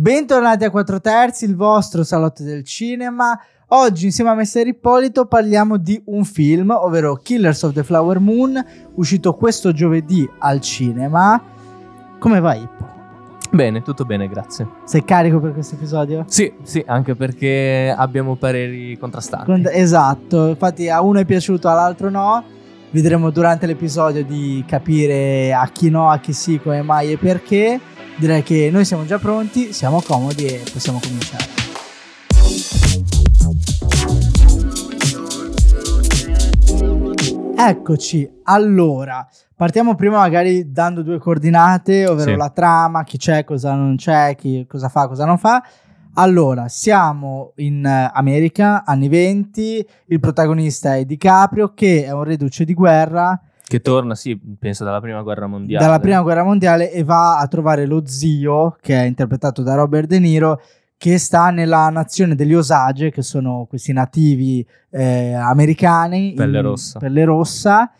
Bentornati 0.00 0.62
a 0.62 0.70
4 0.70 1.00
terzi, 1.00 1.44
il 1.44 1.56
vostro 1.56 2.04
salotto 2.04 2.44
del 2.44 2.62
cinema. 2.62 3.36
Oggi 3.70 4.04
insieme 4.04 4.30
a 4.30 4.34
Messer 4.34 4.64
Ippolito 4.68 5.26
parliamo 5.26 5.76
di 5.76 6.00
un 6.04 6.24
film, 6.24 6.70
ovvero 6.70 7.16
Killers 7.16 7.64
of 7.64 7.72
the 7.72 7.82
Flower 7.82 8.20
Moon, 8.20 8.64
uscito 8.94 9.34
questo 9.34 9.72
giovedì 9.72 10.24
al 10.38 10.60
cinema. 10.60 11.42
Come 12.20 12.38
vai 12.38 12.62
Ippo? 12.62 12.88
Bene, 13.50 13.82
tutto 13.82 14.04
bene, 14.04 14.28
grazie. 14.28 14.68
Sei 14.84 15.02
carico 15.04 15.40
per 15.40 15.52
questo 15.52 15.74
episodio? 15.74 16.24
Sì, 16.28 16.52
sì, 16.62 16.80
anche 16.86 17.16
perché 17.16 17.92
abbiamo 17.92 18.36
pareri 18.36 18.96
contrastanti. 18.96 19.46
Con- 19.46 19.68
esatto, 19.68 20.46
infatti 20.46 20.88
a 20.88 21.02
uno 21.02 21.18
è 21.18 21.24
piaciuto, 21.24 21.68
all'altro 21.68 22.08
no. 22.08 22.44
Vedremo 22.92 23.30
durante 23.30 23.66
l'episodio 23.66 24.24
di 24.24 24.64
capire 24.64 25.52
a 25.52 25.68
chi 25.72 25.90
no, 25.90 26.08
a 26.08 26.18
chi 26.18 26.32
sì, 26.32 26.60
come 26.60 26.82
mai 26.82 27.10
e 27.10 27.16
perché. 27.16 27.80
Direi 28.18 28.42
che 28.42 28.68
noi 28.72 28.84
siamo 28.84 29.04
già 29.04 29.18
pronti, 29.18 29.72
siamo 29.72 30.02
comodi 30.02 30.44
e 30.46 30.62
possiamo 30.72 30.98
cominciare. 31.00 31.46
Eccoci, 37.56 38.28
allora, 38.44 39.26
partiamo 39.54 39.94
prima 39.94 40.18
magari 40.18 40.70
dando 40.72 41.02
due 41.02 41.18
coordinate, 41.18 42.06
ovvero 42.06 42.30
Sì. 42.32 42.36
la 42.36 42.50
trama, 42.50 43.04
chi 43.04 43.18
c'è, 43.18 43.44
cosa 43.44 43.74
non 43.74 43.96
c'è, 43.96 44.34
chi, 44.36 44.64
cosa 44.66 44.88
fa, 44.88 45.06
cosa 45.08 45.24
non 45.24 45.38
fa. 45.38 45.62
Allora, 46.14 46.68
siamo 46.68 47.52
in 47.56 47.84
eh, 47.84 48.10
America, 48.12 48.84
anni 48.84 49.08
20, 49.08 49.86
il 50.06 50.20
protagonista 50.20 50.96
è 50.96 51.04
DiCaprio 51.04 51.72
che 51.74 52.04
è 52.04 52.10
un 52.10 52.24
reduce 52.24 52.64
di 52.64 52.74
guerra 52.74 53.40
Che 53.68 53.80
torna, 53.82 54.14
sì, 54.14 54.40
penso 54.58 54.82
dalla 54.82 55.00
prima 55.00 55.20
guerra 55.20 55.46
mondiale. 55.46 55.84
dalla 55.84 55.98
prima 56.00 56.22
guerra 56.22 56.42
mondiale 56.42 56.90
e 56.90 57.04
va 57.04 57.38
a 57.38 57.46
trovare 57.48 57.84
lo 57.84 58.02
zio, 58.06 58.76
che 58.80 58.94
è 58.98 59.04
interpretato 59.04 59.62
da 59.62 59.74
Robert 59.74 60.06
De 60.08 60.18
Niro, 60.18 60.58
che 60.96 61.18
sta 61.18 61.50
nella 61.50 61.90
nazione 61.90 62.34
degli 62.34 62.54
Osage, 62.54 63.10
che 63.10 63.20
sono 63.22 63.66
questi 63.68 63.92
nativi 63.92 64.66
eh, 64.90 65.34
americani. 65.34 66.32
Pelle 66.34 66.56
in- 66.58 66.64
rossa. 66.64 66.98
Pelle 66.98 67.24
rossa. 67.24 67.92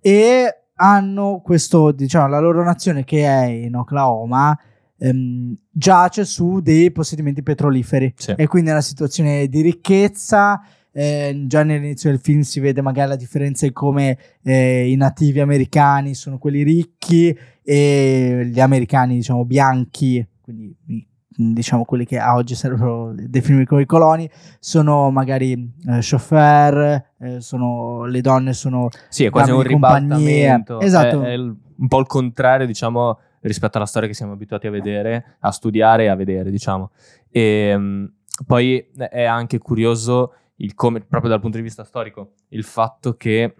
E 0.00 0.56
hanno 0.76 1.40
questo, 1.44 1.92
diciamo, 1.92 2.26
la 2.28 2.40
loro 2.40 2.64
nazione 2.64 3.04
che 3.04 3.24
è 3.26 3.44
in 3.44 3.76
Oklahoma. 3.76 4.58
ehm, 4.98 5.56
giace 5.68 6.24
su 6.24 6.60
dei 6.60 6.90
possedimenti 6.92 7.42
petroliferi 7.42 8.14
Sì. 8.16 8.34
e 8.36 8.46
quindi 8.46 8.70
è 8.70 8.72
una 8.72 8.80
situazione 8.82 9.48
di 9.48 9.60
ricchezza 9.60 10.62
eh, 10.92 11.44
già 11.46 11.62
nell'inizio 11.62 12.10
del 12.10 12.20
film 12.20 12.40
si 12.40 12.60
vede 12.60 12.82
magari 12.82 13.08
la 13.08 13.16
differenza 13.16 13.66
in 13.66 13.72
come 13.72 14.18
eh, 14.42 14.90
i 14.90 14.94
nativi 14.96 15.40
americani 15.40 16.14
sono 16.14 16.38
quelli 16.38 16.62
ricchi 16.62 17.36
e 17.62 18.42
gli 18.52 18.60
americani 18.60 19.14
diciamo 19.14 19.44
bianchi 19.44 20.24
quindi 20.40 20.76
i- 20.86 21.06
diciamo 21.34 21.84
quelli 21.86 22.04
che 22.04 22.18
a 22.18 22.34
oggi 22.34 22.54
sarebbero 22.54 23.14
definiti 23.16 23.64
come 23.64 23.82
i 23.82 23.86
coloni 23.86 24.28
sono 24.58 25.10
magari 25.10 25.52
eh, 25.52 25.98
chauffeur 26.00 27.02
eh, 27.18 27.40
sono, 27.40 28.04
le 28.04 28.20
donne 28.20 28.52
sono 28.52 28.88
Sì, 29.08 29.24
è 29.24 29.30
quasi 29.30 29.50
un 29.50 29.62
di 29.62 29.68
ribaltamento. 29.68 30.80
Esatto. 30.80 31.22
È, 31.22 31.30
è 31.32 31.36
un 31.36 31.88
po' 31.88 32.00
il 32.00 32.06
contrario, 32.06 32.66
diciamo, 32.66 33.18
rispetto 33.40 33.78
alla 33.78 33.86
storia 33.86 34.08
che 34.08 34.14
siamo 34.14 34.32
abituati 34.32 34.66
a 34.66 34.70
vedere, 34.70 35.36
a 35.40 35.50
studiare 35.50 36.04
e 36.04 36.08
a 36.08 36.14
vedere, 36.16 36.50
diciamo. 36.50 36.90
E 37.30 37.76
mh, 37.76 38.12
poi 38.46 38.84
è 39.10 39.24
anche 39.24 39.58
curioso 39.58 40.34
come, 40.74 41.00
proprio 41.00 41.30
dal 41.30 41.40
punto 41.40 41.56
di 41.56 41.62
vista 41.62 41.84
storico, 41.84 42.34
il 42.48 42.64
fatto 42.64 43.16
che 43.16 43.54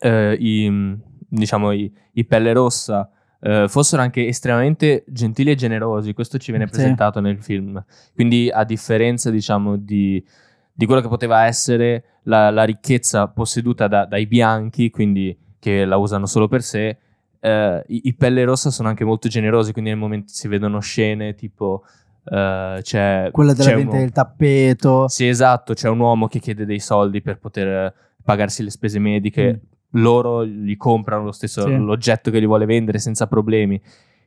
eh, 0.00 0.36
i, 0.38 0.98
diciamo, 1.28 1.72
i, 1.72 1.92
i 2.12 2.24
pelle 2.24 2.52
rossa 2.52 3.08
eh, 3.40 3.66
fossero 3.68 4.02
anche 4.02 4.26
estremamente 4.26 5.04
gentili 5.06 5.50
e 5.50 5.54
generosi. 5.54 6.12
Questo 6.12 6.38
ci 6.38 6.50
viene 6.50 6.66
Sì. 6.66 6.72
presentato 6.72 7.20
nel 7.20 7.42
film. 7.42 7.82
Quindi, 8.14 8.50
a 8.52 8.64
differenza, 8.64 9.30
diciamo, 9.30 9.76
di, 9.76 10.24
di 10.72 10.86
quello 10.86 11.00
che 11.00 11.08
poteva 11.08 11.44
essere 11.46 12.04
la, 12.24 12.50
la 12.50 12.64
ricchezza 12.64 13.28
posseduta 13.28 13.86
da- 13.88 14.04
dai 14.06 14.26
bianchi, 14.26 14.90
quindi 14.90 15.36
che 15.58 15.84
la 15.84 15.96
usano 15.96 16.26
solo 16.26 16.48
per 16.48 16.62
sé, 16.62 16.98
eh, 17.40 17.84
i, 17.88 18.00
i 18.04 18.14
pelle 18.14 18.44
rossa 18.44 18.70
sono 18.70 18.88
anche 18.88 19.04
molto 19.04 19.28
generosi. 19.28 19.72
Quindi, 19.72 19.90
nel 19.90 19.98
momento 19.98 20.32
si 20.32 20.48
vedono 20.48 20.80
scene 20.80 21.34
tipo. 21.34 21.84
Eh, 22.24 22.78
c'è, 22.82 23.28
quella 23.32 23.52
della 23.52 23.68
c'è 23.70 23.74
vendita 23.76 23.96
del 23.98 24.12
tappeto 24.12 25.08
sì, 25.08 25.26
esatto, 25.28 25.74
c'è 25.74 25.88
un 25.88 25.98
uomo 26.00 26.26
che 26.28 26.38
chiede 26.38 26.64
dei 26.64 26.78
soldi 26.80 27.20
per 27.22 27.38
poter 27.38 27.66
eh, 27.68 27.94
pagarsi 28.24 28.62
le 28.62 28.70
spese 28.70 28.98
mediche, 28.98 29.60
loro 29.96 30.44
gli 30.46 30.76
comprano 30.76 31.24
lo 31.24 31.32
stesso 31.32 31.66
Mm. 31.66 31.70
Sì. 31.78 31.84
l'oggetto 31.84 32.30
che 32.30 32.40
gli 32.40 32.46
vuole 32.46 32.64
vendere 32.66 32.98
senza 32.98 33.26
problemi. 33.26 33.80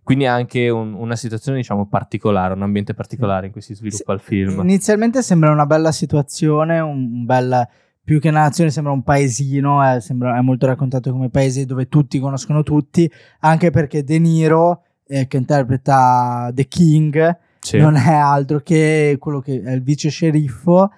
Quindi 0.03 0.25
è 0.25 0.27
anche 0.27 0.69
un- 0.69 0.93
una 0.93 1.15
situazione, 1.15 1.57
diciamo, 1.57 1.87
particolare, 1.87 2.53
un 2.53 2.61
ambiente 2.61 2.93
particolare 2.93 3.47
in 3.47 3.51
cui 3.51 3.61
si 3.61 3.73
sviluppa 3.73 4.13
il 4.13 4.19
film. 4.19 4.59
Inizialmente 4.59 5.23
sembra 5.23 5.49
una 5.51 5.65
bella 5.65 5.91
situazione, 5.91 6.79
un, 6.79 7.25
bel 7.25 7.67
più 8.03 8.19
che 8.19 8.29
una 8.29 8.41
nazione 8.41 8.69
sembra 8.69 8.93
un 8.93 9.01
paesino, 9.01 9.95
eh, 9.95 9.99
sembra- 10.01 10.37
è 10.37 10.41
molto 10.41 10.67
raccontato 10.67 11.11
come 11.11 11.29
paese 11.31 11.65
dove 11.65 11.87
tutti 11.89 12.19
conoscono 12.19 12.61
tutti, 12.61 13.11
anche 13.39 13.71
perché 13.71 14.03
De 14.03 14.19
Niro, 14.19 14.83
eh, 15.07 15.25
che 15.25 15.37
interpreta 15.37 16.51
The 16.53 16.67
King, 16.67 17.37
Sì. 17.65 17.77
non 17.77 17.95
è 17.95 18.11
altro 18.13 18.59
che 18.61 19.17
quello 19.19 19.39
che 19.39 19.61
è 19.61 19.71
il 19.71 19.81
vice 19.81 20.09
sceriffo 20.09 20.91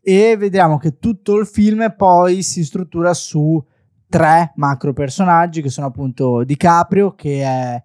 e 0.00 0.36
vediamo 0.36 0.78
che 0.78 0.98
tutto 0.98 1.36
il 1.38 1.46
film 1.46 1.94
poi 1.96 2.42
si 2.42 2.64
struttura 2.64 3.14
su 3.14 3.62
tre 4.08 4.52
macro 4.56 4.92
personaggi 4.92 5.62
che 5.62 5.68
sono 5.70 5.86
appunto 5.86 6.42
DiCaprio 6.44 7.14
che 7.14 7.42
è 7.42 7.82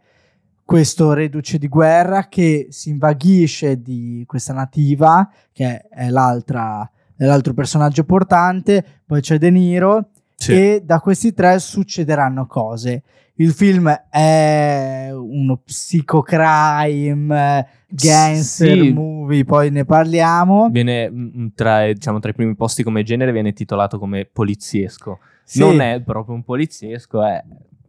questo 0.65 1.13
reduce 1.13 1.57
di 1.57 1.67
guerra 1.67 2.27
che 2.29 2.67
si 2.69 2.89
invaghisce 2.89 3.81
di 3.81 4.23
questa 4.25 4.53
nativa 4.53 5.29
che 5.51 5.81
è 5.89 6.09
l'altra 6.09 6.89
è 7.15 7.25
l'altro 7.25 7.53
personaggio 7.53 8.03
portante 8.05 8.83
poi 9.05 9.21
c'è 9.21 9.37
De 9.37 9.49
Niro 9.51 10.09
Sì. 10.35 10.51
e 10.53 10.81
da 10.83 10.99
questi 10.99 11.33
tre 11.33 11.59
succederanno 11.59 12.47
cose 12.47 13.03
il 13.37 13.51
film 13.51 13.89
è 14.09 15.09
uno 15.11 15.57
psicocrime 15.57 17.67
gangster 17.89 18.81
Sì. 18.81 18.91
movie 18.91 19.43
poi 19.43 19.71
ne 19.71 19.85
parliamo 19.85 20.69
Viene 20.69 21.09
mm, 21.09 21.47
tra, 21.55 21.85
diciamo, 21.91 22.19
tra 22.19 22.31
i 22.31 22.33
primi 22.33 22.55
posti 22.55 22.83
come 22.83 23.03
genere, 23.03 23.31
viene 23.31 23.53
titolato 23.53 23.97
come 23.99 24.25
poliziesco. 24.31 25.19
Sì, 25.43 25.59
Non 25.59 25.81
è 25.81 26.01
proprio 26.01 26.35
un 26.35 26.43
poliziesco, 26.43 27.23
è, 27.23 27.43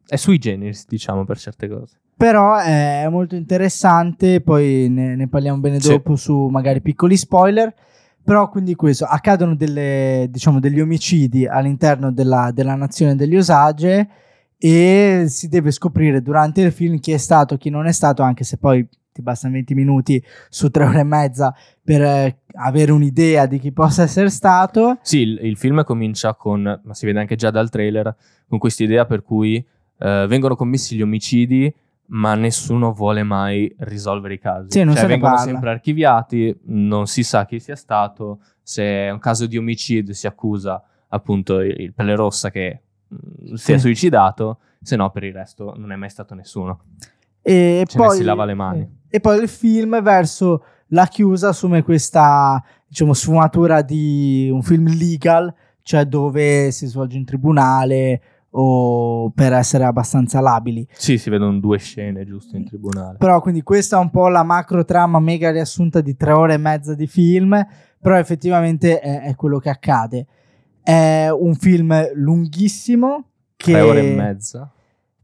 è 0.06 0.16
sui 0.16 0.38
generis, 0.38 0.86
diciamo, 0.88 1.24
per 1.24 1.38
certe 1.38 1.68
cose. 1.68 1.98
però 2.16 2.56
è 2.58 3.06
molto 3.10 3.34
interessante 3.36 4.40
poi 4.40 4.88
ne, 4.88 5.14
ne 5.16 5.28
parliamo 5.28 5.60
bene 5.60 5.80
Sì. 5.80 5.88
dopo 5.90 6.16
su 6.16 6.46
magari 6.46 6.80
piccoli 6.80 7.16
spoiler 7.16 7.72
però 8.22 8.48
quindi 8.48 8.74
questo 8.74 9.04
accadono 9.04 9.54
delle, 9.54 10.28
diciamo, 10.30 10.58
degli 10.58 10.80
omicidi 10.80 11.46
all'interno 11.46 12.10
della, 12.10 12.50
della 12.54 12.74
nazione 12.74 13.16
degli 13.16 13.36
Osage 13.36 14.08
e 14.66 15.24
si 15.28 15.48
deve 15.48 15.70
scoprire 15.70 16.22
durante 16.22 16.62
il 16.62 16.72
film 16.72 16.98
chi 16.98 17.12
è 17.12 17.18
stato 17.18 17.58
chi 17.58 17.68
non 17.68 17.84
è 17.84 17.92
stato 17.92 18.22
anche 18.22 18.44
se 18.44 18.56
poi 18.56 18.88
ti 19.12 19.20
bastano 19.20 19.52
20 19.52 19.74
minuti 19.74 20.24
su 20.48 20.70
tre 20.70 20.86
ore 20.86 21.00
e 21.00 21.04
mezza 21.04 21.54
per 21.82 22.00
eh, 22.00 22.38
avere 22.54 22.90
un'idea 22.90 23.44
di 23.44 23.58
chi 23.58 23.72
possa 23.72 24.04
essere 24.04 24.30
stato 24.30 24.96
Sì, 25.02 25.18
il, 25.18 25.38
il 25.42 25.58
film 25.58 25.84
comincia 25.84 26.34
con, 26.34 26.80
ma 26.82 26.94
si 26.94 27.04
vede 27.04 27.20
anche 27.20 27.36
già 27.36 27.50
dal 27.50 27.68
trailer, 27.68 28.16
con 28.48 28.58
questa 28.58 28.84
idea 28.84 29.04
per 29.04 29.22
cui 29.22 29.56
eh, 29.98 30.24
vengono 30.26 30.56
commessi 30.56 30.96
gli 30.96 31.02
omicidi, 31.02 31.72
ma 32.06 32.34
nessuno 32.34 32.94
vuole 32.94 33.22
mai 33.22 33.72
risolvere 33.80 34.34
i 34.34 34.38
casi. 34.38 34.68
Sì, 34.70 34.82
non 34.82 34.94
cioè, 34.94 35.02
se 35.02 35.08
vengono 35.08 35.34
parla. 35.34 35.50
sempre 35.50 35.70
archiviati, 35.70 36.58
non 36.68 37.06
si 37.06 37.22
sa 37.22 37.44
chi 37.44 37.60
sia 37.60 37.76
stato, 37.76 38.40
se 38.62 38.82
è 38.82 39.10
un 39.10 39.18
caso 39.18 39.44
di 39.46 39.58
omicidio 39.58 40.14
si 40.14 40.26
accusa 40.26 40.82
appunto 41.08 41.60
il, 41.60 41.78
il 41.80 41.92
pelle 41.92 42.16
rossa 42.16 42.50
che 42.50 42.83
mm, 43.14 43.54
si 43.54 43.72
è 43.72 43.76
Sì. 43.76 43.80
suicidato, 43.80 44.58
se 44.80 44.96
no 44.96 45.10
per 45.10 45.24
il 45.24 45.32
resto 45.32 45.74
non 45.76 45.92
è 45.92 45.96
mai 45.96 46.10
stato 46.10 46.34
nessuno. 46.34 46.80
E 47.42 47.84
Ce 47.86 47.96
poi, 47.98 48.16
si 48.16 48.22
lava 48.24 48.44
le 48.44 48.54
mani. 48.54 48.88
E 49.08 49.20
poi 49.20 49.40
il 49.40 49.48
film 49.48 50.02
verso 50.02 50.64
la 50.88 51.06
chiusa 51.06 51.48
assume 51.48 51.82
questa 51.82 52.62
diciamo, 52.86 53.12
sfumatura 53.12 53.82
di 53.82 54.48
un 54.52 54.62
film 54.62 54.86
legal, 54.96 55.52
cioè 55.82 56.04
dove 56.06 56.70
si 56.70 56.86
svolge 56.86 57.16
in 57.16 57.24
tribunale 57.24 58.22
o 58.56 59.30
per 59.30 59.52
essere 59.52 59.84
abbastanza 59.84 60.40
labili. 60.40 60.86
Sì, 60.92 61.18
si 61.18 61.28
vedono 61.28 61.58
due 61.58 61.78
scene 61.78 62.24
giusto 62.24 62.56
in 62.56 62.64
tribunale. 62.64 63.18
Però 63.18 63.40
quindi 63.40 63.62
questa 63.62 63.96
è 63.96 64.00
un 64.00 64.10
po' 64.10 64.28
la 64.28 64.44
macro 64.44 64.84
trama 64.84 65.18
mega 65.18 65.50
riassunta 65.50 66.00
di 66.00 66.16
tre 66.16 66.32
ore 66.32 66.54
e 66.54 66.58
mezza 66.58 66.94
di 66.94 67.06
film, 67.08 67.60
però 68.00 68.16
effettivamente 68.16 69.00
è, 69.00 69.22
è 69.22 69.34
quello 69.34 69.58
che 69.58 69.70
accade. 69.70 70.26
È 70.84 71.28
un 71.30 71.54
film 71.54 72.10
lunghissimo 72.14 73.28
che 73.56 73.72
Tre 73.72 73.80
ore 73.80 74.12
e 74.12 74.14
mezza. 74.14 74.70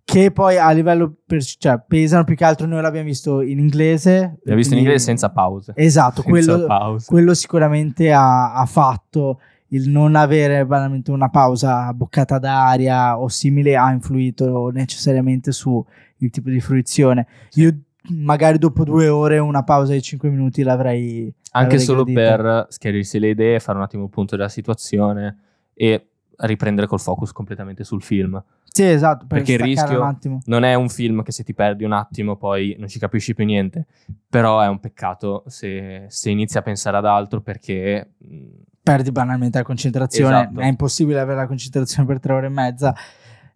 che 0.04 0.30
poi 0.32 0.56
a 0.56 0.70
livello 0.70 1.14
per- 1.26 1.42
cioè 1.44 1.80
pesano 1.86 2.24
più 2.24 2.34
che 2.34 2.44
altro 2.44 2.66
noi 2.66 2.80
l'abbiamo 2.80 3.06
visto 3.06 3.42
in 3.42 3.58
inglese 3.58 4.38
L'ho 4.42 4.54
visto 4.54 4.72
in 4.74 4.80
inglese 4.80 5.04
senza 5.04 5.28
pause. 5.30 5.72
esatto 5.76 6.22
Senza 6.24 6.30
quello, 6.54 6.66
pause. 6.66 7.06
quello 7.06 7.34
sicuramente 7.34 8.10
ha, 8.12 8.54
ha 8.54 8.64
fatto 8.66 9.40
il 9.72 9.88
non 9.88 10.16
avere 10.16 10.64
banalmente 10.66 11.10
una 11.12 11.28
pausa 11.28 11.92
boccata 11.92 12.38
d'aria 12.38 13.20
o 13.20 13.28
simile 13.28 13.76
ha 13.76 13.92
influito 13.92 14.70
necessariamente 14.72 15.52
su 15.52 15.84
il 16.18 16.30
tipo 16.30 16.48
di 16.50 16.60
fruizione 16.60 17.26
io 17.54 17.70
magari 18.08 18.58
dopo 18.58 18.82
due 18.82 19.06
ore 19.08 19.38
una 19.38 19.62
pausa 19.62 19.92
di 19.92 20.02
cinque 20.02 20.28
minuti 20.30 20.62
l'avrei 20.62 21.32
Anche 21.52 21.76
l'avrei 21.76 21.78
solo 21.86 22.02
gradita. 22.04 22.36
per 22.36 22.66
schiarirsi 22.70 23.18
le 23.20 23.28
idee, 23.28 23.60
fare 23.60 23.76
un 23.78 23.84
attimo 23.84 24.04
il 24.04 24.10
punto 24.10 24.34
della 24.36 24.48
situazione 24.48 25.36
e 25.80 26.08
riprendere 26.36 26.86
col 26.86 27.00
focus 27.00 27.32
completamente 27.32 27.84
sul 27.84 28.02
film. 28.02 28.42
Sì, 28.64 28.84
esatto, 28.84 29.24
per 29.26 29.38
Perché 29.38 29.54
il 29.54 29.60
rischio-. 29.60 30.18
Non 30.44 30.62
è 30.62 30.74
un 30.74 30.90
film 30.90 31.22
che 31.22 31.32
se 31.32 31.42
ti 31.42 31.54
perdi 31.54 31.84
un 31.84 31.92
attimo 31.92 32.36
poi 32.36 32.76
non 32.78 32.86
ci 32.86 32.98
capisci 32.98 33.34
più 33.34 33.46
niente, 33.46 33.86
però 34.28 34.60
è 34.60 34.68
un 34.68 34.78
peccato 34.78 35.42
se, 35.46 36.04
se 36.08 36.28
inizi 36.28 36.58
a 36.58 36.62
pensare 36.62 36.98
ad 36.98 37.06
altro 37.06 37.40
perché... 37.40 38.12
mh, 38.18 38.46
perdi 38.82 39.10
banalmente 39.10 39.56
la 39.56 39.64
concentrazione, 39.64 40.40
Esatto. 40.40 40.60
è 40.60 40.66
impossibile 40.66 41.18
avere 41.18 41.38
la 41.38 41.46
concentrazione 41.46 42.06
per 42.06 42.20
tre 42.20 42.34
ore 42.34 42.46
e 42.46 42.50
mezza. 42.50 42.94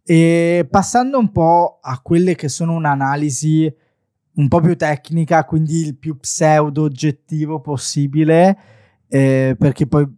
E 0.02 0.66
passando 0.70 1.18
un 1.18 1.30
po' 1.30 1.78
a 1.82 2.00
quelle 2.00 2.34
che 2.34 2.48
sono 2.48 2.72
un'analisi 2.72 3.74
un 4.36 4.48
po' 4.48 4.60
più 4.60 4.76
tecnica, 4.76 5.44
quindi 5.44 5.86
il 5.86 5.96
più 5.96 6.18
pseudo 6.18 6.84
oggettivo 6.84 7.60
possibile, 7.60 8.58
eh, 9.08 9.56
perché 9.58 9.86
poi 9.86 10.10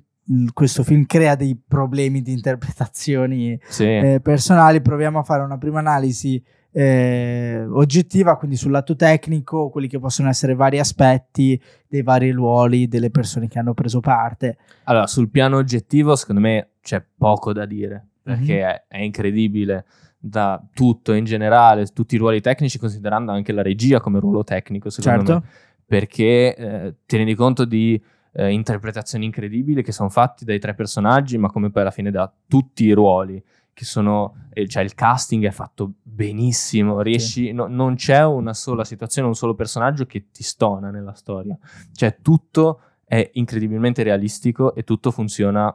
questo 0.52 0.82
film 0.82 1.06
crea 1.06 1.34
dei 1.34 1.56
problemi 1.66 2.20
di 2.22 2.32
interpretazioni 2.32 3.58
Sì, 3.68 3.84
eh, 3.84 4.20
personali, 4.22 4.80
proviamo 4.80 5.18
a 5.18 5.22
fare 5.22 5.42
una 5.42 5.58
prima 5.58 5.78
analisi 5.78 6.42
eh, 6.72 7.64
oggettiva, 7.70 8.36
quindi 8.36 8.56
sul 8.56 8.70
lato 8.70 8.96
tecnico, 8.96 9.70
quelli 9.70 9.88
che 9.88 9.98
possono 9.98 10.28
essere 10.28 10.54
vari 10.54 10.78
aspetti 10.78 11.60
dei 11.88 12.02
vari 12.02 12.30
ruoli 12.30 12.86
delle 12.86 13.10
persone 13.10 13.48
che 13.48 13.58
hanno 13.58 13.72
preso 13.72 14.00
parte. 14.00 14.58
Allora, 14.84 15.06
sul 15.06 15.30
piano 15.30 15.56
oggettivo, 15.56 16.14
secondo 16.16 16.40
me 16.42 16.70
c'è 16.82 17.02
poco 17.16 17.52
da 17.52 17.64
dire, 17.64 18.06
perché 18.22 18.54
Mhm. 18.56 18.60
è, 18.60 18.84
è 18.88 18.98
incredibile 18.98 19.86
da 20.18 20.62
tutto 20.74 21.12
in 21.12 21.24
generale, 21.24 21.86
tutti 21.86 22.16
i 22.16 22.18
ruoli 22.18 22.40
tecnici, 22.40 22.78
considerando 22.78 23.32
anche 23.32 23.52
la 23.52 23.62
regia 23.62 24.00
come 24.00 24.18
ruolo 24.18 24.44
tecnico, 24.44 24.90
secondo 24.90 25.24
Certo. 25.24 25.40
me, 25.46 25.52
perché 25.86 26.54
eh, 26.56 26.94
ti 27.06 27.16
rendi 27.16 27.34
conto 27.34 27.64
di 27.64 27.98
eh, 28.36 28.52
interpretazioni 28.52 29.24
incredibili 29.24 29.82
che 29.82 29.92
sono 29.92 30.10
fatti 30.10 30.44
dai 30.44 30.58
tre 30.58 30.74
personaggi, 30.74 31.38
ma 31.38 31.48
come 31.48 31.70
poi 31.70 31.82
alla 31.82 31.90
fine 31.90 32.10
da 32.10 32.30
tutti 32.46 32.84
i 32.84 32.92
ruoli, 32.92 33.42
che 33.72 33.84
sono, 33.84 34.48
eh, 34.52 34.68
cioè 34.68 34.82
il 34.82 34.94
casting 34.94 35.46
è 35.46 35.50
fatto 35.50 35.94
benissimo, 36.02 37.00
riesci, 37.00 37.52
no- 37.52 37.66
non 37.66 37.94
c'è 37.94 38.24
una 38.24 38.52
sola 38.52 38.84
situazione, 38.84 39.28
un 39.28 39.34
solo 39.34 39.54
personaggio 39.54 40.04
che 40.04 40.26
ti 40.30 40.42
stona 40.42 40.90
nella 40.90 41.14
storia, 41.14 41.56
cioè 41.92 42.18
tutto 42.20 42.80
è 43.04 43.30
incredibilmente 43.34 44.02
realistico 44.02 44.74
e 44.74 44.84
tutto 44.84 45.10
funziona, 45.10 45.74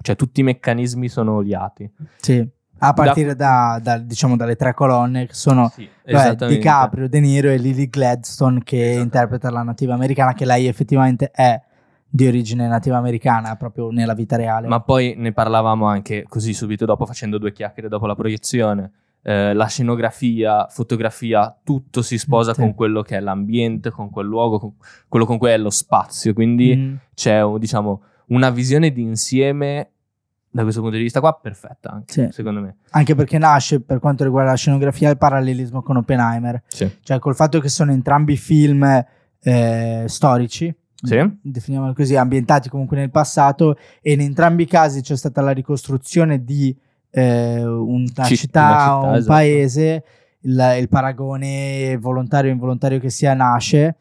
cioè 0.00 0.16
tutti 0.16 0.40
i 0.40 0.44
meccanismi 0.44 1.08
sono 1.08 1.34
oliati. 1.34 1.90
Sì. 2.16 2.56
A 2.80 2.92
partire 2.92 3.34
da, 3.34 3.80
da, 3.82 3.98
diciamo 3.98 4.36
dalle 4.36 4.54
tre 4.54 4.72
colonne 4.72 5.26
che 5.26 5.34
sono 5.34 5.68
Sì, 5.74 5.88
vabbè, 6.06 6.46
DiCaprio, 6.46 7.08
De 7.08 7.18
Niro 7.18 7.48
e 7.48 7.56
Lily 7.56 7.88
Gladstone 7.88 8.62
che 8.62 8.76
interpreta 8.76 9.50
la 9.50 9.64
nativa 9.64 9.94
americana 9.94 10.32
che 10.32 10.44
lei 10.44 10.68
effettivamente 10.68 11.32
è 11.32 11.60
di 12.10 12.26
origine 12.26 12.66
nativa 12.68 12.96
americana 12.96 13.54
proprio 13.56 13.90
nella 13.90 14.14
vita 14.14 14.36
reale. 14.36 14.66
Ma 14.68 14.80
poi 14.80 15.14
ne 15.16 15.32
parlavamo 15.32 15.86
anche 15.86 16.24
così 16.28 16.54
subito 16.54 16.84
dopo, 16.86 17.04
facendo 17.06 17.38
due 17.38 17.52
chiacchiere 17.52 17.88
dopo 17.88 18.06
la 18.06 18.14
proiezione. 18.14 18.92
Eh, 19.20 19.52
la 19.52 19.66
scenografia, 19.66 20.66
fotografia, 20.68 21.54
tutto 21.62 22.02
si 22.02 22.16
sposa 22.18 22.54
Sì. 22.54 22.60
con 22.60 22.74
quello 22.74 23.02
che 23.02 23.16
è 23.16 23.20
l'ambiente, 23.20 23.90
con 23.90 24.08
quel 24.10 24.26
luogo, 24.26 24.58
con 24.58 24.72
quello 25.08 25.26
con 25.26 25.36
cui 25.38 25.50
è 25.50 25.58
lo 25.58 25.70
spazio. 25.70 26.32
Quindi 26.32 26.74
Mm, 26.76 26.94
c'è 27.14 27.42
diciamo, 27.58 28.02
una 28.28 28.48
visione 28.50 28.90
di 28.90 29.02
insieme 29.02 29.90
da 30.50 30.62
questo 30.62 30.80
punto 30.80 30.96
di 30.96 31.02
vista 31.02 31.20
qua 31.20 31.34
perfetta 31.34 31.90
anche, 31.90 32.12
Sì. 32.12 32.28
secondo 32.30 32.60
me. 32.60 32.76
anche 32.90 33.14
perché 33.14 33.36
nasce 33.38 33.80
per 33.80 33.98
quanto 33.98 34.24
riguarda 34.24 34.52
la 34.52 34.56
scenografia 34.56 35.10
il 35.10 35.18
parallelismo 35.18 35.82
con 35.82 35.96
Oppenheimer, 35.98 36.62
Sì. 36.68 36.90
cioè 37.02 37.18
col 37.18 37.34
fatto 37.34 37.60
che 37.60 37.68
sono 37.68 37.92
entrambi 37.92 38.36
film 38.36 39.04
eh, 39.40 40.04
storici, 40.06 40.74
Sì. 41.00 41.38
definiamolo 41.42 41.92
così, 41.92 42.16
ambientati 42.16 42.68
comunque 42.68 42.96
nel 42.96 43.10
passato 43.10 43.76
e 44.02 44.12
in 44.12 44.20
entrambi 44.20 44.64
i 44.64 44.66
casi 44.66 45.00
c'è 45.00 45.16
stata 45.16 45.40
la 45.40 45.52
ricostruzione 45.52 46.42
di 46.42 46.76
eh, 47.10 47.64
una 47.64 48.24
Citt- 48.24 48.38
città, 48.38 48.60
una 48.62 48.78
città, 48.78 48.96
un 48.96 49.14
esatto. 49.14 49.32
paese, 49.32 50.04
il, 50.40 50.76
il 50.80 50.88
paragone 50.88 51.96
volontario 51.98 52.50
o 52.50 52.52
involontario 52.52 52.98
che 52.98 53.10
sia 53.10 53.34
nasce 53.34 53.96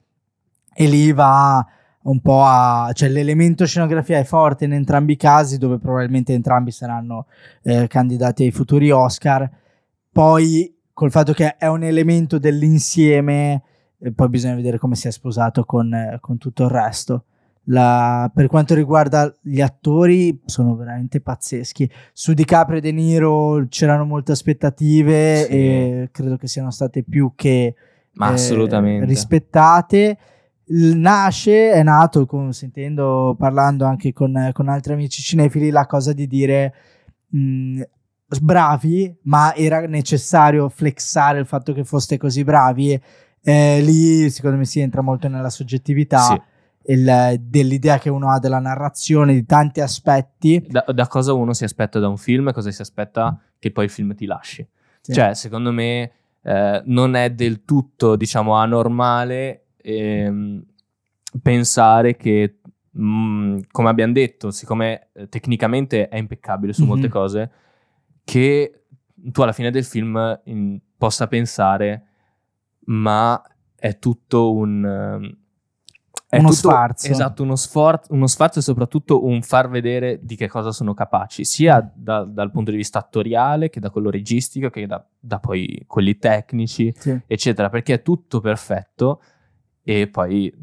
e 0.73 0.87
lì 0.87 1.11
va 1.11 1.65
un 2.03 2.19
po' 2.21 2.43
a... 2.43 2.89
cioè 2.93 3.09
l'elemento 3.09 3.65
scenografia 3.65 4.17
è 4.17 4.23
forte 4.23 4.65
in 4.65 4.73
entrambi 4.73 5.13
i 5.13 5.17
casi 5.17 5.57
dove 5.57 5.77
probabilmente 5.77 6.33
entrambi 6.33 6.71
saranno 6.71 7.27
eh, 7.63 7.87
candidati 7.87 8.43
ai 8.43 8.51
futuri 8.51 8.91
Oscar 8.91 9.49
poi 10.11 10.73
col 10.93 11.11
fatto 11.11 11.33
che 11.33 11.57
è 11.57 11.67
un 11.67 11.83
elemento 11.83 12.39
dell'insieme 12.39 13.61
e 13.99 14.11
poi 14.13 14.29
bisogna 14.29 14.55
vedere 14.55 14.77
come 14.77 14.95
si 14.95 15.07
è 15.07 15.11
sposato 15.11 15.63
con, 15.65 15.93
eh, 15.93 16.17
con 16.21 16.37
tutto 16.37 16.63
il 16.63 16.69
resto 16.69 17.23
La- 17.69 18.31
per 18.33 18.47
quanto 18.47 18.73
riguarda 18.75 19.33
gli 19.41 19.59
attori 19.59 20.39
sono 20.45 20.73
veramente 20.77 21.19
pazzeschi 21.19 21.89
su 22.13 22.31
DiCaprio 22.33 22.77
e 22.77 22.81
De 22.81 22.91
Niro 22.93 23.65
c'erano 23.67 24.05
molte 24.05 24.31
aspettative 24.31 25.35
Sì. 25.43 25.51
e 25.51 26.09
credo 26.13 26.37
che 26.37 26.47
siano 26.47 26.71
state 26.71 27.03
più 27.03 27.33
che 27.35 27.75
Ma 28.13 28.29
eh, 28.29 28.33
assolutamente. 28.33 29.05
rispettate. 29.05 30.17
Nasce, 30.69 31.71
è 31.71 31.83
nato, 31.83 32.25
con- 32.25 32.53
sentendo, 32.53 33.35
parlando 33.37 33.85
anche 33.85 34.13
con, 34.13 34.49
con 34.53 34.69
altri 34.69 34.93
amici 34.93 35.21
cinefili, 35.21 35.69
la 35.69 35.85
cosa 35.85 36.13
di 36.13 36.25
dire 36.27 36.73
mh, 37.29 37.81
bravi, 38.41 39.13
ma 39.23 39.53
era 39.55 39.79
necessario 39.87 40.69
flexare 40.69 41.39
il 41.39 41.45
fatto 41.45 41.73
che 41.73 41.83
foste 41.83 42.17
così 42.17 42.43
bravi. 42.43 43.01
Eh, 43.49 43.79
lì, 43.81 44.29
secondo 44.29 44.57
me, 44.57 44.65
si 44.65 44.81
entra 44.81 45.01
molto 45.01 45.29
nella 45.29 45.49
soggettività 45.49 46.19
Sì. 46.19 46.41
il- 46.91 47.37
dell'idea 47.39 47.97
che 47.97 48.09
uno 48.09 48.29
ha 48.29 48.39
della 48.39 48.59
narrazione, 48.59 49.33
di 49.33 49.45
tanti 49.45 49.79
aspetti. 49.79 50.65
Da, 50.67 50.83
da 50.93 51.07
cosa 51.07 51.31
uno 51.31 51.53
si 51.53 51.63
aspetta 51.63 51.97
da 51.99 52.09
un 52.09 52.17
film 52.17 52.49
e 52.49 52.53
cosa 52.53 52.71
si 52.71 52.81
aspetta 52.81 53.39
che 53.57 53.71
poi 53.71 53.85
il 53.85 53.89
film 53.89 54.13
ti 54.15 54.25
lasci. 54.25 54.67
Sì. 54.99 55.13
Cioè, 55.13 55.33
secondo 55.33 55.71
me 55.71 56.11
eh, 56.41 56.81
non 56.85 57.15
è 57.15 57.29
del 57.31 57.63
tutto, 57.63 58.17
diciamo, 58.17 58.55
anormale 58.55 59.67
ehm, 59.81 60.61
pensare 61.41 62.17
che, 62.17 62.57
mh, 62.91 63.59
come 63.71 63.89
abbiamo 63.89 64.11
detto, 64.13 64.51
siccome 64.51 65.07
eh, 65.13 65.29
tecnicamente 65.29 66.09
è 66.09 66.17
impeccabile 66.17 66.73
su 66.73 66.81
Mhm. 66.81 66.87
molte 66.89 67.07
cose, 67.07 67.51
che 68.25 68.81
tu 69.31 69.41
alla 69.41 69.53
fine 69.53 69.71
del 69.71 69.85
film 69.85 70.41
in- 70.45 70.79
possa 70.97 71.27
pensare, 71.27 72.06
ma 72.87 73.41
è 73.75 73.97
tutto 73.99 74.53
un... 74.53 74.83
ehm, 74.85 75.37
è 76.29 76.39
Uno 76.39 76.49
tutto- 76.49 76.59
sfarzo. 76.69 77.09
Esatto, 77.09 77.43
uno, 77.43 77.55
sfor- 77.55 78.07
uno 78.09 78.27
sfarzo 78.27 78.59
e 78.59 78.61
soprattutto 78.61 79.23
un 79.25 79.41
far 79.41 79.69
vedere 79.69 80.19
di 80.21 80.35
che 80.35 80.49
cosa 80.49 80.71
sono 80.73 80.93
capaci, 80.93 81.45
sia 81.45 81.89
da- 81.95 82.25
dal 82.25 82.51
punto 82.51 82.71
di 82.71 82.75
vista 82.77 82.99
attoriale 82.99 83.69
che 83.69 83.79
da 83.79 83.89
quello 83.89 84.09
registico, 84.09 84.69
che 84.69 84.85
da, 84.87 85.01
da 85.17 85.39
poi 85.39 85.83
quelli 85.87 86.17
tecnici, 86.17 86.93
Sì. 86.97 87.17
eccetera, 87.27 87.69
perché 87.69 87.93
è 87.95 88.01
tutto 88.01 88.41
perfetto 88.41 89.21
e 89.83 90.07
poi 90.09 90.53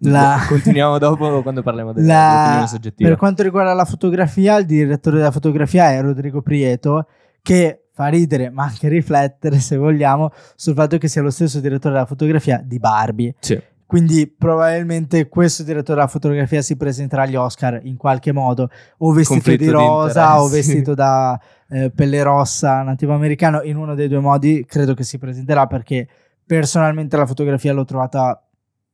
La- 0.00 0.44
continuiamo 0.46 0.98
dopo 0.98 1.40
quando 1.40 1.62
parliamo 1.62 1.92
delle 1.94 2.06
La- 2.12 2.66
soggettiva. 2.68 3.08
Per 3.08 3.18
quanto 3.18 3.42
riguarda 3.42 3.72
la 3.72 3.86
fotografia, 3.86 4.56
il 4.58 4.66
direttore 4.66 5.16
della 5.16 5.30
fotografia 5.30 5.90
è 5.90 6.02
Rodrigo 6.02 6.42
Prieto, 6.42 7.06
che 7.40 7.87
fa 7.98 8.06
ridere 8.06 8.48
ma 8.48 8.62
anche 8.62 8.86
riflettere, 8.86 9.58
se 9.58 9.76
vogliamo, 9.76 10.30
sul 10.54 10.74
fatto 10.74 10.98
che 10.98 11.08
sia 11.08 11.20
lo 11.20 11.30
stesso 11.30 11.58
direttore 11.58 11.94
della 11.94 12.06
fotografia 12.06 12.62
di 12.64 12.78
Barbie. 12.78 13.34
Sì. 13.40 13.60
Quindi 13.84 14.28
probabilmente 14.28 15.28
questo 15.28 15.64
direttore 15.64 15.96
della 15.98 16.06
fotografia 16.06 16.62
si 16.62 16.76
presenterà 16.76 17.22
agli 17.22 17.34
Oscar 17.34 17.80
in 17.82 17.96
qualche 17.96 18.30
modo, 18.30 18.70
o 18.98 19.12
vestito 19.12 19.40
Conflitto 19.40 19.62
di 19.64 19.68
di 19.70 19.74
rosa 19.74 20.40
o 20.40 20.44
interessi. 20.44 20.68
vestito 20.70 20.94
da 20.94 21.40
eh, 21.70 21.90
pelle 21.90 22.22
rossa 22.22 22.82
nativo 22.82 23.14
americano. 23.14 23.62
In 23.62 23.76
uno 23.76 23.96
dei 23.96 24.06
due 24.06 24.20
modi 24.20 24.64
credo 24.64 24.94
che 24.94 25.02
si 25.02 25.18
presenterà 25.18 25.66
perché 25.66 26.06
personalmente 26.46 27.16
la 27.16 27.26
fotografia 27.26 27.72
l'ho 27.72 27.84
trovata 27.84 28.40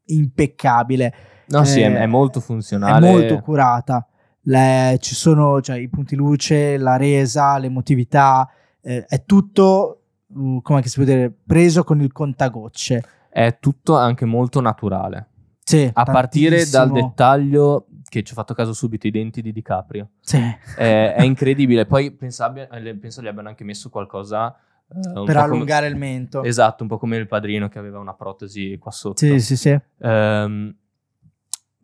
impeccabile 0.06 1.12
No, 1.46 1.62
sì, 1.64 1.80
è, 1.82 1.90
Eh, 1.90 1.98
è 1.98 2.06
molto 2.06 2.38
è 2.38 2.42
funzionale. 2.42 3.10
molto 3.10 3.38
curata. 3.40 4.06
Le- 4.46 4.96
ci 5.00 5.14
sono 5.14 5.60
cioè, 5.60 5.76
i 5.76 5.88
punti 5.88 6.16
luce, 6.16 6.78
la 6.78 6.96
resa, 6.96 7.58
l'emotività, 7.58 8.48
eh, 8.84 9.04
è 9.06 9.24
tutto, 9.24 10.02
uh, 10.26 10.60
come 10.62 10.82
si 10.86 10.96
può 10.96 11.04
dire, 11.04 11.32
preso 11.44 11.82
con 11.84 12.00
il 12.00 12.12
contagocce. 12.12 13.02
È 13.30 13.56
tutto 13.58 13.96
anche 13.96 14.24
molto 14.26 14.60
naturale. 14.60 15.28
Sì, 15.64 15.90
A 15.92 16.04
partire 16.04 16.68
dal 16.68 16.92
dettaglio 16.92 17.86
che 18.06 18.22
ci 18.22 18.32
ho 18.32 18.36
fatto 18.36 18.52
caso 18.52 18.74
subito, 18.74 19.06
i 19.06 19.10
denti 19.10 19.40
di 19.40 19.50
DiCaprio. 19.52 20.10
Sì. 20.20 20.38
È, 20.76 21.14
è 21.16 21.22
incredibile. 21.22 21.86
Poi 21.86 22.12
penso, 22.12 22.44
abbia- 22.44 22.68
eh, 22.68 22.94
penso 22.96 23.22
gli 23.22 23.26
abbiano 23.26 23.48
anche 23.48 23.64
messo 23.64 23.88
qualcosa 23.88 24.54
un 24.86 25.02
per 25.02 25.34
po' 25.34 25.40
come- 25.40 25.42
allungare 25.42 25.86
il 25.86 25.96
mento. 25.96 26.42
Esatto, 26.42 26.82
un 26.82 26.90
po' 26.90 26.98
come 26.98 27.16
il 27.16 27.26
padrino 27.26 27.68
che 27.68 27.78
aveva 27.78 27.98
una 27.98 28.12
protesi 28.14 28.76
qua 28.78 28.90
sotto. 28.90 29.16
Sì, 29.16 29.40
sì, 29.40 29.56
sì. 29.56 29.76
Ehm, 30.00 30.76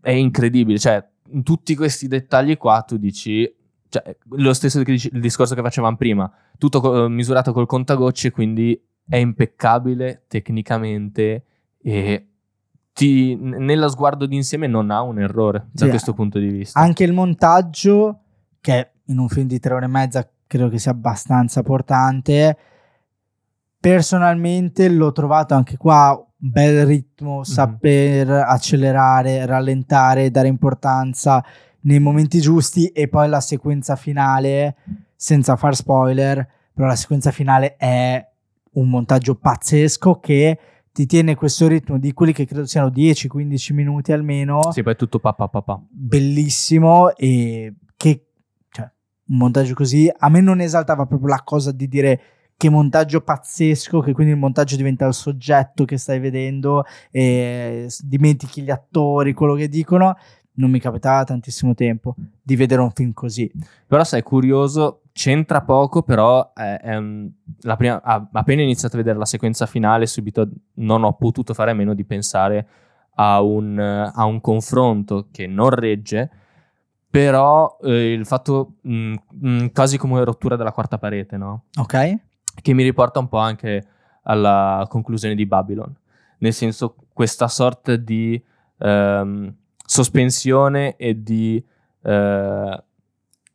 è 0.03 0.11
incredibile, 0.11 0.79
cioè, 0.79 1.05
in 1.31 1.43
tutti 1.43 1.75
questi 1.75 2.07
dettagli 2.07 2.57
qua 2.57 2.83
tu 2.83 2.97
dici, 2.97 3.51
cioè, 3.91 4.17
lo 4.31 4.53
stesso 4.55 4.83
che 4.83 4.93
dici- 4.93 5.11
il 5.13 5.21
discorso 5.21 5.55
che 5.55 5.61
facevamo 5.63 5.97
prima, 5.97 6.31
tutto 6.57 6.81
co- 6.81 7.09
misurato 7.09 7.53
col 7.53 7.67
contagocce, 7.67 8.31
quindi 8.31 8.81
è 9.07 9.17
impeccabile 9.17 10.25
tecnicamente 10.29 11.45
e 11.83 12.27
ti, 12.93 13.37
nello 13.37 13.89
sguardo 13.89 14.27
d'insieme 14.27 14.67
non 14.67 14.91
ha 14.91 15.03
un 15.03 15.19
errore 15.19 15.67
da 15.73 15.85
Sì, 15.85 15.91
questo 15.91 16.15
punto 16.15 16.39
di 16.39 16.49
vista. 16.49 16.79
Anche 16.79 17.05
il 17.05 17.13
montaggio, 17.13 18.21
che 18.61 18.91
in 19.07 19.19
un 19.19 19.29
film 19.29 19.47
di 19.47 19.59
tre 19.59 19.75
ore 19.75 19.87
e 19.87 19.89
mezza 19.89 20.29
credo 20.47 20.69
che 20.69 20.79
sia 20.79 20.93
abbastanza 20.93 21.63
portante. 21.63 22.57
Personalmente 23.79 24.89
l'ho 24.89 25.11
trovato 25.13 25.55
anche 25.55 25.77
qua 25.77 26.13
un 26.13 26.51
bel 26.51 26.85
ritmo, 26.85 27.45
saper 27.45 28.29
accelerare, 28.31 29.47
rallentare, 29.47 30.31
dare 30.31 30.49
importanza 30.49 31.43
nei 31.83 31.99
momenti 31.99 32.41
giusti 32.41 32.89
e 32.89 33.09
poi 33.09 33.29
la 33.29 33.41
sequenza 33.41 33.97
finale, 33.97 34.77
senza 35.17 35.57
far 35.57 35.75
spoiler, 35.75 36.47
però 36.73 36.87
la 36.87 36.97
sequenza 36.97 37.31
finale 37.31 37.77
è 37.77 38.27
un 38.73 38.89
montaggio 38.89 39.35
pazzesco 39.35 40.21
che 40.21 40.59
ti 40.93 41.07
tiene 41.07 41.35
questo 41.35 41.69
ritmo 41.69 41.99
di 41.99 42.13
quelli 42.13 42.33
che 42.33 42.47
credo 42.47 42.67
siano 42.67 42.89
10-15 42.89 43.75
minuti 43.75 44.13
almeno 44.13 44.73
Sì, 44.73 44.83
poi 44.83 44.95
è 44.95 44.97
tutto 44.97 45.19
papà 45.19 45.49
papà. 45.49 45.81
bellissimo 45.89 47.15
e 47.17 47.75
che 47.97 48.27
cioè, 48.71 48.91
un 49.29 49.37
montaggio 49.37 49.75
così 49.75 50.11
a 50.15 50.29
me 50.29 50.41
non 50.41 50.61
esaltava 50.61 51.07
proprio 51.07 51.29
la 51.29 51.43
cosa 51.45 51.73
di 51.73 51.87
dire 51.89 52.21
che 52.57 52.69
montaggio 52.69 53.23
pazzesco 53.23 54.01
che 54.01 54.13
quindi 54.13 54.33
il 54.33 54.39
montaggio 54.39 54.77
diventa 54.77 55.07
il 55.07 55.15
soggetto 55.15 55.85
che 55.85 55.97
stai 55.97 56.19
vedendo 56.19 56.85
e 57.11 57.89
dimentichi 58.01 58.63
gli 58.63 58.71
attori 58.71 59.33
quello 59.33 59.55
che 59.55 59.69
dicono 59.69 60.17
non 60.61 60.71
mi 60.71 60.79
capitava 60.79 61.25
tantissimo 61.25 61.75
tempo 61.75 62.15
di 62.43 62.55
vedere 62.55 62.83
un 62.83 62.91
film 62.91 63.13
così 63.13 63.51
Però 63.87 64.05
sai, 64.05 64.23
curioso, 64.23 65.03
c'entra 65.13 65.63
poco, 65.63 66.03
però 66.03 66.53
è, 66.53 66.79
è 66.81 67.77
prima, 67.77 68.01
appena 68.03 68.63
iniziato 68.63 68.95
a 68.95 68.99
vedere 68.99 69.19
la 69.19 69.25
sequenza 69.25 69.67
finale, 69.67 70.07
subito 70.07 70.49
non 70.75 71.03
ho 71.03 71.15
potuto 71.15 71.55
fare 71.55 71.71
a 71.71 71.75
meno 71.75 71.95
di 71.95 72.05
pensare 72.05 72.69
a 73.15 73.41
un, 73.41 73.79
a 73.79 74.25
un 74.25 74.41
confronto 74.41 75.29
che 75.33 75.47
non 75.47 75.71
regge, 75.71 76.31
però 77.11 77.77
eh, 77.83 78.13
il 78.13 78.25
fatto 78.25 78.75
mh, 78.83 79.15
mh, 79.29 79.67
quasi 79.73 79.99
come 79.99 80.15
una 80.15 80.25
rottura 80.25 80.57
della 80.57 80.73
quarta 80.73 80.99
parete, 80.99 81.37
no? 81.37 81.65
ok? 81.79 82.15
Che 82.63 82.73
mi 82.73 82.83
riporta 82.83 83.19
un 83.19 83.29
po' 83.29 83.39
anche 83.39 83.85
alla 84.23 84.87
conclusione 84.89 85.35
di 85.35 85.47
Babylon, 85.47 85.93
nel 86.39 86.53
senso 86.53 86.95
questa 87.13 87.49
sorta 87.49 87.97
di 87.97 88.41
ehm, 88.79 89.55
sospensione 89.91 90.95
e 90.97 91.21
di... 91.23 91.63
eh, 92.03 92.85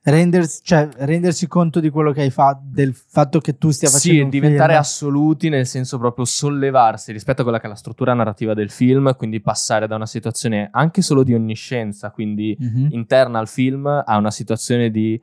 Rendersi, 0.08 0.60
cioè, 0.63 0.88
rendersi 0.98 1.48
conto 1.48 1.80
di 1.80 1.89
quello 1.89 2.12
che 2.12 2.22
hai 2.22 2.30
fatto 2.30 2.62
del 2.65 2.94
fatto 2.94 3.39
che 3.39 3.58
tu 3.58 3.72
stia 3.72 3.89
facendo 3.89 4.25
Sì, 4.25 4.30
diventare 4.30 4.74
film. 4.74 4.80
assoluti 4.80 5.50
nel 5.50 5.65
senso 5.65 5.98
proprio 5.98 6.25
sollevarsi 6.25 7.12
rispetto 7.12 7.42
a 7.42 7.44
quella 7.44 7.60
che 7.60 7.65
è 7.65 7.70
la 7.70 7.75
struttura 7.75 8.13
narrativa 8.13 8.54
del 8.54 8.70
film, 8.70 9.15
quindi 9.15 9.39
passare 9.42 9.88
da 9.88 9.96
una 9.96 10.06
situazione 10.06 10.68
anche 10.72 11.01
solo 11.01 11.24
di 11.24 11.34
onniscienza, 11.34 12.12
quindi 12.12 12.56
Mhm. 12.60 12.89
interna 12.92 13.39
al 13.39 13.48
film, 13.48 13.88
a 13.88 14.18
una 14.18 14.30
situazione 14.30 14.92
di, 14.92 15.20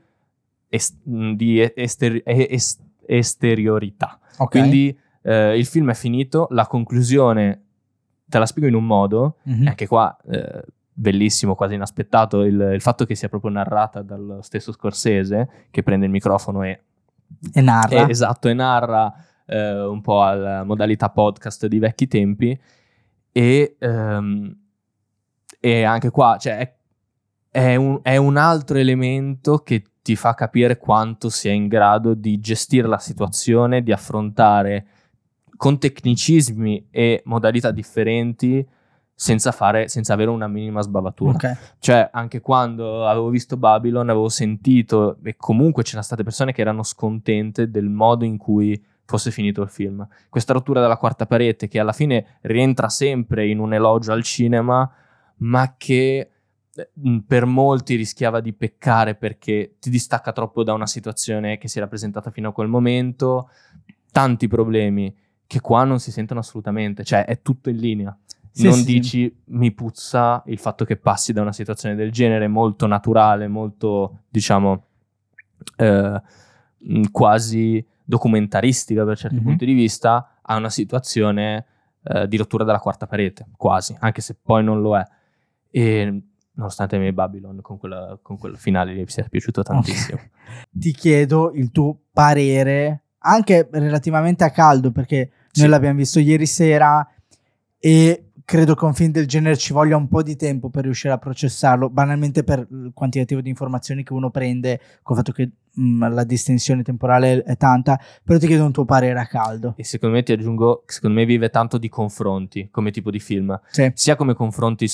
est- 0.69 0.97
di 1.05 1.61
ester- 1.77 2.23
est- 2.25 2.81
esteriorità. 3.07 4.19
Ok. 4.39 4.49
Quindi 4.51 4.99
eh, 5.23 5.57
il 5.57 5.67
film 5.67 5.91
è 5.91 5.95
finito, 5.95 6.49
la 6.51 6.67
conclusione 6.67 7.63
te 8.29 8.39
la 8.41 8.47
spiego 8.47 8.67
in 8.67 8.75
un 8.75 8.85
modo, 8.87 9.37
Mhm. 9.45 9.63
e 9.63 9.69
anche 9.69 9.87
qua 9.87 10.17
eh, 10.29 10.65
bellissimo, 11.03 11.55
quasi 11.55 11.75
inaspettato, 11.75 12.43
il, 12.43 12.71
il 12.73 12.81
fatto 12.81 13.05
che 13.05 13.15
sia 13.15 13.29
proprio 13.29 13.51
narrata 13.51 14.03
dal 14.03 14.39
stesso 14.41 14.73
Scorsese, 14.73 15.67
che 15.71 15.83
prende 15.83 16.07
il 16.07 16.13
microfono 16.13 16.63
e 16.63 16.81
e 17.53 17.61
narra 17.61 18.07
eh, 18.07 18.11
esatto, 18.11 18.49
e 18.49 18.55
narra 18.55 19.13
eh, 19.47 19.81
un 19.85 20.01
po' 20.01 20.23
alla 20.23 20.65
modalità 20.65 21.11
podcast 21.11 21.67
di 21.67 21.79
vecchi 21.79 22.07
tempi. 22.07 22.59
E, 23.33 23.77
ehm, 23.79 24.57
e 25.59 25.83
anche 25.85 26.11
qua, 26.11 26.37
cioè, 26.39 26.59
è, 26.59 26.75
è 27.51 27.75
un, 27.77 28.01
è 28.03 28.17
un 28.17 28.37
altro 28.37 28.79
elemento 28.79 29.59
che 29.59 29.85
ti 30.03 30.17
fa 30.17 30.35
capire 30.35 30.79
quanto 30.79 31.29
sia 31.31 31.53
in 31.53 31.69
grado 31.69 32.15
di 32.15 32.41
gestire 32.41 32.89
la 32.89 32.99
situazione, 32.99 33.83
di 33.83 33.93
affrontare 33.93 34.87
con 35.57 35.79
tecnicismi 35.79 36.89
e 36.91 37.23
modalità 37.25 37.71
differenti 37.71 38.67
senza, 39.15 39.53
fare, 39.53 39.89
senza 39.89 40.15
avere 40.15 40.31
una 40.31 40.49
minima 40.49 40.83
sbavatura. 40.83 41.33
ok 41.33 41.77
Cioè, 41.79 42.11
anche 42.13 42.41
quando 42.41 43.07
avevo 43.07 43.29
visto 43.29 43.57
Babylon, 43.57 44.09
avevo 44.09 44.29
sentito, 44.29 45.19
e 45.23 45.37
comunque 45.37 45.83
c'erano 45.83 46.03
state 46.03 46.23
persone 46.23 46.53
che 46.53 46.61
erano 46.61 46.83
scontente 46.83 47.71
del 47.71 47.89
modo 47.89 48.25
in 48.25 48.37
cui 48.37 48.83
fosse 49.05 49.31
finito 49.31 49.63
il 49.63 49.69
film. 49.69 50.07
Questa 50.29 50.53
rottura 50.53 50.81
della 50.81 50.97
quarta 50.97 51.27
parete, 51.27 51.69
che 51.69 51.79
alla 51.79 51.93
fine 51.93 52.39
rientra 52.43 52.89
sempre 52.89 53.47
in 53.47 53.59
un 53.59 53.75
elogio 53.75 54.13
al 54.13 54.23
cinema, 54.23 54.91
ma 55.39 55.75
che 55.77 56.31
eh, 56.75 56.91
per 57.27 57.45
molti 57.45 57.95
rischiava 57.97 58.41
di 58.41 58.53
peccare 58.53 59.15
perché 59.15 59.77
ti 59.79 59.91
distacca 59.91 60.33
troppo 60.33 60.63
da 60.65 60.73
una 60.73 60.87
situazione 60.87 61.59
che 61.59 61.69
si 61.69 61.79
era 61.79 61.87
presentata 61.87 62.31
fino 62.31 62.49
a 62.49 62.53
quel 62.53 62.69
momento. 62.69 63.51
Tanti 64.11 64.49
problemi 64.49 65.15
che 65.47 65.61
qua 65.61 65.85
non 65.85 66.01
si 66.01 66.11
sentono 66.11 66.41
assolutamente, 66.41 67.05
cioè 67.05 67.27
è 67.27 67.43
tutto 67.43 67.69
in 67.69 67.77
linea 67.77 68.19
Sì, 68.55 68.65
non 68.65 68.75
sì. 68.75 68.85
dici 68.85 69.37
mi 69.47 69.73
puzza 69.73 70.43
il 70.47 70.59
fatto 70.59 70.85
che 70.85 70.97
passi 70.97 71.33
da 71.33 71.41
una 71.41 71.53
situazione 71.55 71.95
del 71.95 72.13
genere 72.13 72.49
molto 72.49 72.87
naturale, 72.87 73.49
molto 73.49 74.25
diciamo 74.29 74.85
eh, 75.77 76.21
quasi 77.11 77.85
documentaristica 78.05 79.05
per 79.05 79.17
certi 79.17 79.37
Mhm. 79.37 79.43
punti 79.43 79.65
di 79.65 79.73
vista 79.73 80.39
a 80.43 80.57
una 80.57 80.71
situazione 80.71 81.67
eh, 82.05 82.27
di 82.27 82.37
rottura 82.37 82.65
della 82.65 82.81
quarta 82.81 83.07
parete, 83.07 83.47
quasi, 83.57 83.97
anche 84.01 84.21
se 84.21 84.37
poi 84.41 84.65
non 84.65 84.81
lo 84.83 84.99
è. 84.99 85.05
E 85.71 86.23
nonostante 86.55 86.97
a 86.97 86.99
me 86.99 87.13
Babylon 87.13 87.61
con, 87.63 87.79
quella, 87.79 88.19
con 88.21 88.37
quel 88.39 88.59
finale 88.59 88.93
mi 88.93 89.05
sia 89.07 89.25
piaciuto 89.31 89.63
tantissimo. 89.63 90.19
ti 90.71 90.93
chiedo 90.93 91.53
il 91.55 91.71
tuo 91.71 91.97
parere 92.13 93.05
anche 93.19 93.69
relativamente 93.71 94.43
a 94.45 94.51
caldo 94.51 94.91
perché 94.91 95.31
Sì. 95.53 95.61
noi 95.61 95.71
l'abbiamo 95.71 95.97
visto 95.99 96.19
ieri 96.19 96.45
sera 96.45 97.09
e 97.79 98.32
credo 98.45 98.75
che 98.75 98.85
un 98.85 98.95
film 98.95 99.11
del 99.13 99.27
genere 99.27 99.57
ci 99.57 99.73
voglia 99.73 99.97
un 99.97 100.09
po' 100.09 100.23
di 100.23 100.37
tempo 100.37 100.69
per 100.71 100.85
riuscire 100.85 101.13
a 101.13 101.19
processarlo 101.19 101.89
banalmente 101.91 102.45
per 102.45 102.67
il 102.71 102.91
quantitativo 102.95 103.41
di 103.41 103.49
informazioni 103.49 104.03
che 104.03 104.13
uno 104.13 104.31
prende 104.31 104.81
col 105.03 105.17
fatto 105.17 105.33
che 105.33 105.51
mh, 105.73 106.13
la 106.13 106.25
distensione 106.25 106.83
temporale 106.83 107.43
è 107.43 107.57
tanta 107.57 107.99
però 108.23 108.39
ti 108.39 108.47
chiedo 108.47 108.65
un 108.65 108.73
tuo 108.73 108.85
parere 108.85 109.19
a 109.19 109.27
caldo 109.27 109.75
E 109.77 109.85
secondo 109.85 110.17
me 110.17 110.23
ti 110.23 110.33
aggiungo, 110.33 110.83
secondo 110.87 111.17
me 111.19 111.25
vive 111.25 111.51
tanto 111.51 111.79
di 111.79 111.89
confronti 111.89 112.69
come 112.71 112.91
tipo 112.91 113.11
di 113.11 113.21
film. 113.21 113.59
sì. 113.71 113.91
sia 113.95 114.17
come 114.17 114.35
confronti 114.35 114.89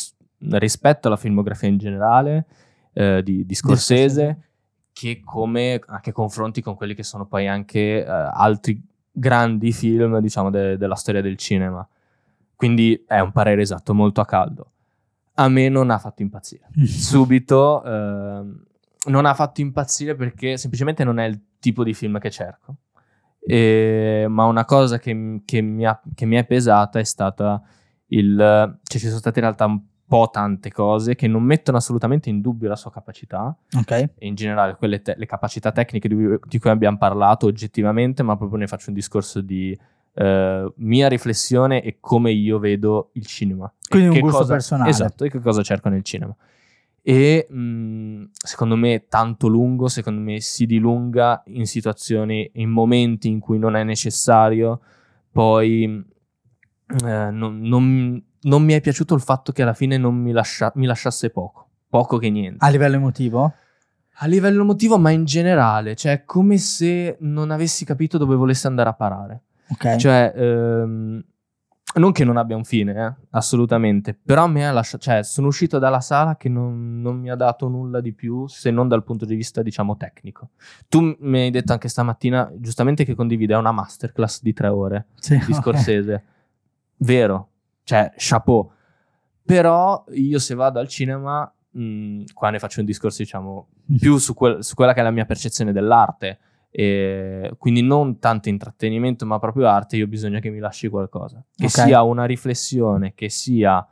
rispetto 0.50 1.08
alla 1.08 1.16
filmografia 1.16 1.68
in 1.68 1.78
generale 1.78 2.46
eh, 2.92 3.22
di, 3.22 3.44
di 3.44 3.54
Scorsese, 3.54 4.08
Scorsese. 4.22 4.38
che 4.92 5.20
come 5.24 5.80
anche 5.86 6.12
confronti 6.12 6.62
con 6.62 6.74
quelli 6.76 6.94
che 6.94 7.02
sono 7.02 7.26
poi 7.26 7.48
anche 7.48 8.04
eh, 8.04 8.06
altri 8.06 8.80
grandi 9.10 9.72
film, 9.72 10.18
diciamo, 10.20 10.48
de- 10.50 10.76
della 10.76 10.94
storia 10.94 11.20
del 11.20 11.36
cinema. 11.36 11.86
Quindi 12.58 13.04
è 13.06 13.20
un 13.20 13.30
parere 13.30 13.62
esatto, 13.62 13.94
molto 13.94 14.20
a 14.20 14.26
caldo. 14.26 14.72
A 15.34 15.48
me 15.48 15.68
non 15.68 15.90
ha 15.90 15.98
fatto 15.98 16.22
impazzire. 16.22 16.66
Subito 16.84 17.84
ehm, 17.84 18.64
non 19.10 19.26
ha 19.26 19.34
fatto 19.34 19.60
impazzire 19.60 20.16
perché 20.16 20.56
semplicemente 20.56 21.04
non 21.04 21.20
è 21.20 21.26
il 21.26 21.40
tipo 21.60 21.84
di 21.84 21.94
film 21.94 22.18
che 22.18 22.30
cerco. 22.32 22.74
E- 23.38 24.26
ma 24.28 24.46
una 24.46 24.64
cosa 24.64 24.98
che, 24.98 25.40
che 25.44 25.60
mi 25.60 25.86
ha- 25.86 26.02
che 26.16 26.26
mi 26.26 26.34
è 26.34 26.44
pesata 26.44 26.98
è 26.98 27.04
stata 27.04 27.62
il... 28.08 28.36
Cioè 28.82 29.00
ci 29.00 29.06
sono 29.06 29.20
state 29.20 29.38
in 29.38 29.44
realtà 29.44 29.66
un 29.66 29.80
po' 30.04 30.28
tante 30.32 30.72
cose 30.72 31.14
che 31.14 31.28
non 31.28 31.44
mettono 31.44 31.76
assolutamente 31.76 32.28
in 32.28 32.40
dubbio 32.40 32.68
la 32.68 32.76
sua 32.76 32.90
capacità 32.90 33.54
ok 33.76 33.90
e 33.90 34.26
in 34.26 34.34
generale 34.34 34.74
quelle 34.76 35.02
te- 35.02 35.14
le 35.18 35.26
capacità 35.26 35.70
tecniche 35.70 36.08
di, 36.08 36.16
di 36.46 36.58
cui 36.58 36.70
abbiamo 36.70 36.96
parlato 36.98 37.46
oggettivamente, 37.46 38.24
ma 38.24 38.36
proprio 38.36 38.58
ne 38.58 38.66
faccio 38.66 38.88
un 38.88 38.94
discorso 38.94 39.40
di 39.40 39.78
eh, 40.20 40.72
mia 40.76 41.08
riflessione 41.08 41.82
e 41.82 41.98
come 42.00 42.32
io 42.32 42.58
vedo 42.58 43.10
il 43.14 43.24
cinema. 43.26 43.72
Quindi 43.88 44.08
un 44.16 44.20
gusto 44.20 44.38
cosa- 44.38 44.52
personale. 44.54 44.90
Esatto, 44.90 45.24
e 45.24 45.30
che 45.30 45.38
cosa 45.40 45.62
cerco 45.62 45.88
nel 45.88 46.02
cinema. 46.02 46.34
E 47.02 47.46
mh, 47.48 48.24
secondo 48.32 48.76
me 48.76 49.06
tanto 49.08 49.46
lungo, 49.46 49.88
secondo 49.88 50.20
me 50.20 50.40
si 50.40 50.66
dilunga 50.66 51.42
in 51.46 51.66
situazioni, 51.66 52.50
in 52.54 52.68
momenti 52.70 53.28
in 53.28 53.38
cui 53.38 53.58
non 53.58 53.76
è 53.76 53.84
necessario, 53.84 54.80
poi 55.30 55.84
eh, 57.04 57.30
non, 57.30 57.60
non- 57.60 58.22
non 58.40 58.62
mi 58.64 58.72
è 58.72 58.80
piaciuto 58.80 59.14
il 59.14 59.20
fatto 59.20 59.52
che 59.52 59.62
alla 59.62 59.74
fine 59.74 59.96
non 59.96 60.14
mi, 60.16 60.32
lascia- 60.32 60.72
mi 60.74 60.86
lasciasse 60.86 61.30
poco, 61.30 61.68
poco 61.88 62.18
che 62.18 62.30
niente. 62.30 62.64
a 62.64 62.68
livello 62.68 62.96
emotivo 62.96 63.52
A 64.20 64.26
livello 64.26 64.62
emotivo, 64.62 64.98
ma 64.98 65.10
in 65.10 65.24
generale, 65.24 65.94
cioè 65.94 66.12
è 66.12 66.24
come 66.24 66.58
se 66.58 67.16
non 67.20 67.50
avessi 67.52 67.84
capito 67.84 68.18
dove 68.18 68.34
volesse 68.36 68.66
andare 68.66 68.88
a 68.90 68.94
parare. 68.94 69.42
Ok 69.70 69.96
Cioè, 69.96 70.32
ehm, 70.34 71.24
non 71.94 72.12
che 72.12 72.22
non 72.24 72.36
abbia 72.36 72.54
un 72.54 72.64
fine, 72.64 72.92
eh, 73.06 73.26
assolutamente, 73.30 74.14
però 74.14 74.46
mi 74.46 74.64
ha 74.64 74.70
lasciato, 74.70 75.02
cioè 75.04 75.22
sono 75.22 75.46
uscito 75.48 75.78
dalla 75.78 76.00
sala 76.00 76.36
che 76.36 76.48
non, 76.48 77.00
non 77.00 77.18
mi 77.18 77.30
ha 77.30 77.34
dato 77.34 77.66
nulla 77.68 78.00
di 78.00 78.12
più 78.12 78.46
se 78.46 78.70
non 78.70 78.88
dal 78.88 79.02
punto 79.02 79.24
di 79.24 79.34
vista, 79.34 79.62
diciamo, 79.62 79.96
tecnico. 79.96 80.50
Tu 80.88 81.16
mi 81.20 81.40
hai 81.40 81.50
detto 81.50 81.72
anche 81.72 81.88
stamattina, 81.88 82.52
giustamente, 82.56 83.04
che 83.04 83.14
condivide, 83.14 83.54
una 83.54 83.72
masterclass 83.72 84.42
di 84.42 84.52
tre 84.52 84.68
ore 84.68 85.06
Sì, 85.14 85.38
di. 85.44 85.54
Scorsese. 85.54 86.22
Vero. 86.98 87.48
cioè, 87.84 88.12
chapeau. 88.16 88.70
Però 89.44 90.04
io 90.12 90.38
se 90.38 90.54
vado 90.54 90.78
al 90.78 90.88
cinema, 90.88 91.50
mh, 91.70 92.24
qua 92.34 92.50
ne 92.50 92.58
faccio 92.58 92.80
un 92.80 92.86
discorso, 92.86 93.22
diciamo, 93.22 93.68
più 93.98 94.18
su, 94.18 94.34
quel, 94.34 94.62
su 94.62 94.74
quella 94.74 94.92
che 94.92 95.00
è 95.00 95.02
la 95.02 95.10
mia 95.10 95.24
percezione 95.24 95.72
dell'arte. 95.72 96.38
E 96.70 97.54
quindi 97.58 97.82
non 97.82 98.18
tanto 98.18 98.48
intrattenimento, 98.48 99.24
ma 99.26 99.38
proprio 99.38 99.68
arte. 99.68 99.96
Io 99.96 100.04
ho 100.04 100.08
bisogno 100.08 100.38
che 100.40 100.50
mi 100.50 100.58
lasci 100.58 100.88
qualcosa, 100.88 101.42
che 101.54 101.64
Ok. 101.66 101.70
sia 101.70 102.02
una 102.02 102.24
riflessione, 102.24 103.12
che 103.14 103.28
sia 103.28 103.86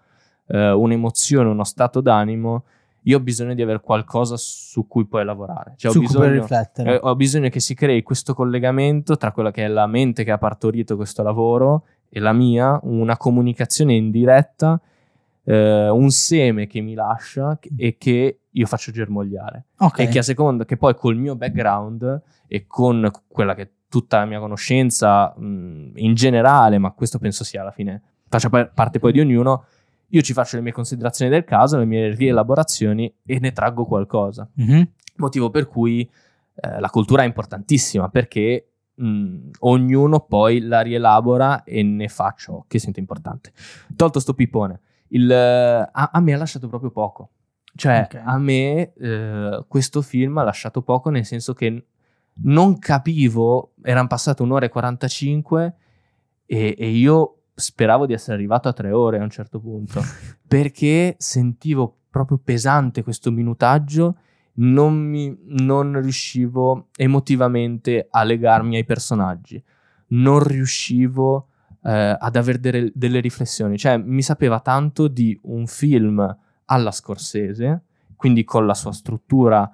eh, 0.49 0.71
un'emozione, 0.71 1.49
uno 1.49 1.65
stato 1.65 2.01
d'animo. 2.01 2.65
Io 3.03 3.19
ho 3.19 3.21
bisogno 3.21 3.55
di 3.55 3.63
avere 3.63 3.81
qualcosa 3.81 4.37
su 4.37 4.87
cui 4.89 5.07
poi 5.07 5.25
lavorare. 5.25 5.75
Cioè, 5.77 5.91
su 5.93 5.99
ho 5.99 6.01
cui 6.01 6.09
bisogno, 6.09 6.27
puoi 6.29 6.39
riflettere. 6.41 6.95
eh, 6.95 6.99
ho 7.03 7.15
bisogno 7.17 7.49
che 7.49 7.61
si 7.61 7.75
crei 7.75 8.03
questo 8.03 8.35
collegamento 8.35 9.17
tra 9.17 9.31
quella 9.33 9.51
che 9.53 9.65
è 9.65 9.69
la 9.69 9.87
mente 9.87 10.25
che 10.25 10.33
ha 10.33 10.39
partorito 10.39 10.97
questo 10.97 11.23
lavoro 11.23 11.85
e 12.09 12.19
la 12.21 12.33
mia, 12.33 12.79
una 12.83 13.17
comunicazione 13.17 13.95
indiretta, 13.95 14.81
eh, 15.47 15.89
un 15.89 16.11
seme 16.11 16.67
che 16.67 16.81
mi 16.81 16.95
lascia 16.95 17.59
e 17.77 17.97
che 17.97 18.41
io 18.51 18.67
faccio 18.67 18.91
germogliare. 18.91 19.67
ok. 19.79 19.99
E 20.01 20.09
che 20.09 20.19
a 20.19 20.23
seconda 20.23 20.65
che 20.65 20.77
poi 20.77 20.95
col 20.95 21.17
mio 21.17 21.37
background 21.37 22.23
e 22.49 22.67
con 22.67 23.09
quella 23.29 23.55
che 23.55 23.63
è 23.63 23.71
tutta 23.89 24.19
la 24.19 24.25
mia 24.25 24.41
conoscenza 24.41 25.33
mh, 25.37 25.93
in 25.95 26.15
generale, 26.15 26.79
ma 26.79 26.91
questo 26.91 27.19
penso 27.19 27.45
sia 27.45 27.61
alla 27.61 27.71
fine, 27.71 28.03
faccia 28.29 28.49
pa- 28.49 28.67
parte 28.67 28.99
poi 28.99 29.13
di 29.13 29.21
ognuno, 29.21 29.65
io 30.09 30.21
ci 30.21 30.33
faccio 30.33 30.57
le 30.57 30.63
mie 30.63 30.73
considerazioni 30.73 31.31
del 31.31 31.45
caso, 31.45 31.79
le 31.79 31.85
mie 31.85 32.15
rielaborazioni 32.15 33.13
e 33.25 33.39
ne 33.39 33.53
traggo 33.53 33.85
qualcosa. 33.85 34.49
Mhm. 34.55 34.89
Motivo 35.17 35.51
per 35.51 35.67
cui 35.69 36.09
eh, 36.55 36.81
la 36.81 36.91
cultura 36.91 37.23
è 37.23 37.27
importantissima 37.27 38.09
perché 38.09 38.71
mh, 38.95 39.51
ognuno 39.61 40.21
poi 40.21 40.61
la 40.61 40.81
rielabora 40.81 41.63
e 41.63 41.83
ne 41.83 42.09
fa 42.09 42.35
ciò 42.37 42.65
che 42.67 42.79
sente 42.79 42.99
importante. 43.01 43.53
Tolto 43.95 44.19
sto 44.19 44.35
pippone, 44.35 44.81
il, 45.17 45.31
eh, 45.31 45.89
a, 45.93 46.11
a 46.13 46.21
me 46.21 46.33
ha 46.35 46.37
lasciato 46.39 46.69
proprio 46.69 46.91
poco. 46.91 47.31
Cioè, 47.75 48.07
Ok. 48.09 48.21
a 48.25 48.39
me 48.39 48.93
eh, 48.95 49.65
questo 49.69 50.01
film 50.03 50.39
ha 50.39 50.43
lasciato 50.43 50.83
poco 50.83 51.11
nel 51.11 51.25
senso 51.27 51.53
che 51.53 51.85
non 52.39 52.79
capivo, 52.79 53.73
erano 53.83 54.09
passate 54.09 54.43
un'ora 54.43 54.67
e 54.67 54.69
45 54.71 55.75
e, 56.47 56.75
e 56.79 56.89
io 56.89 57.43
speravo 57.55 58.07
di 58.07 58.13
essere 58.13 58.35
arrivato 58.35 58.69
a 58.69 58.73
tre 58.73 58.93
ore 58.93 59.19
a 59.19 59.23
un 59.23 59.31
certo 59.31 59.59
punto 59.61 60.03
perché 60.47 61.17
sentivo 61.19 61.97
proprio 62.11 62.39
pesante 62.43 63.03
questo 63.03 63.31
minutaggio, 63.31 64.17
non, 64.55 64.95
mi, 64.97 65.37
non 65.49 66.01
riuscivo 66.01 66.89
emotivamente 66.97 68.07
a 68.11 68.23
legarmi 68.23 68.77
ai 68.77 68.85
personaggi, 68.85 69.63
non 70.09 70.43
riuscivo 70.43 71.49
eh, 71.87 72.17
ad 72.19 72.37
avere 72.37 72.59
delle, 72.59 72.91
delle 72.95 73.21
riflessioni, 73.21 73.79
cioè 73.79 73.97
mi 73.97 74.23
sapeva 74.23 74.61
tanto 74.61 75.07
di 75.09 75.39
un 75.45 75.67
film 75.67 76.37
alla 76.65 76.91
Scorsese, 76.91 77.83
quindi 78.17 78.43
con 78.45 78.67
la 78.67 78.75
sua 78.75 78.93
struttura 78.93 79.71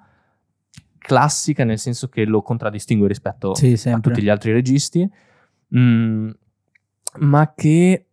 classica, 0.99 1.63
nel 1.63 1.79
senso 1.79 2.07
che 2.07 2.23
lo 2.25 2.41
contraddistingue 2.41 3.07
rispetto 3.07 3.55
Sì, 3.55 3.73
a 3.89 3.99
tutti 3.99 4.21
gli 4.21 4.29
altri 4.29 4.51
registi, 4.53 5.09
mm, 5.75 6.29
ma 7.19 7.53
che 7.55 8.05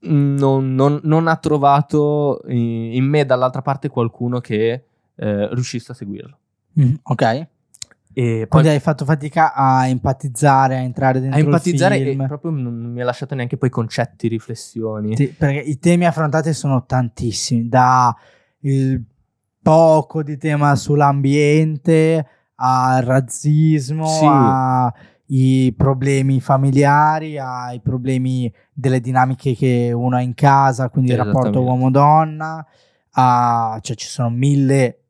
non, 0.00 0.74
non- 0.74 1.00
non 1.02 1.26
ha 1.28 1.36
trovato 1.36 2.42
in, 2.48 2.92
in 2.94 3.04
me 3.04 3.24
dall'altra 3.24 3.62
parte 3.62 3.88
qualcuno 3.88 4.40
che 4.40 4.84
eh, 5.14 5.48
riuscisse 5.54 5.92
a 5.92 5.94
seguirlo. 5.94 6.38
Mhm, 6.74 6.98
Ok. 7.04 7.48
E 8.18 8.46
poi 8.48 8.62
Quindi 8.62 8.68
hai 8.70 8.80
fatto 8.80 9.04
fatica 9.04 9.52
a 9.52 9.86
empatizzare, 9.88 10.76
a 10.76 10.80
entrare 10.80 11.20
dentro 11.20 11.38
a 11.38 11.42
empatizzare 11.42 11.98
il 11.98 12.18
e 12.18 12.26
proprio 12.26 12.50
non 12.50 12.72
mi 12.90 13.02
ha 13.02 13.04
lasciato 13.04 13.34
neanche 13.34 13.58
poi 13.58 13.68
concetti, 13.68 14.26
riflessioni. 14.26 15.14
Sì, 15.14 15.26
perché 15.28 15.58
i 15.58 15.78
temi 15.78 16.06
affrontati 16.06 16.54
sono 16.54 16.86
tantissimi, 16.86 17.68
da 17.68 18.16
il 18.60 19.04
poco 19.60 20.22
di 20.22 20.38
tema 20.38 20.74
sull'ambiente 20.76 22.26
al 22.54 23.02
razzismo, 23.02 24.06
Sì. 24.06 24.24
ai 24.26 25.74
problemi 25.76 26.40
familiari, 26.40 27.36
ai 27.38 27.80
problemi 27.80 28.50
delle 28.72 29.00
dinamiche 29.00 29.54
che 29.54 29.92
uno 29.94 30.16
ha 30.16 30.22
in 30.22 30.32
casa, 30.32 30.88
quindi 30.88 31.10
il 31.10 31.18
rapporto 31.18 31.60
uomo-donna, 31.60 32.64
a- 33.10 33.78
cioè 33.82 33.94
ci 33.94 34.06
sono 34.08 34.30
mille 34.30 35.00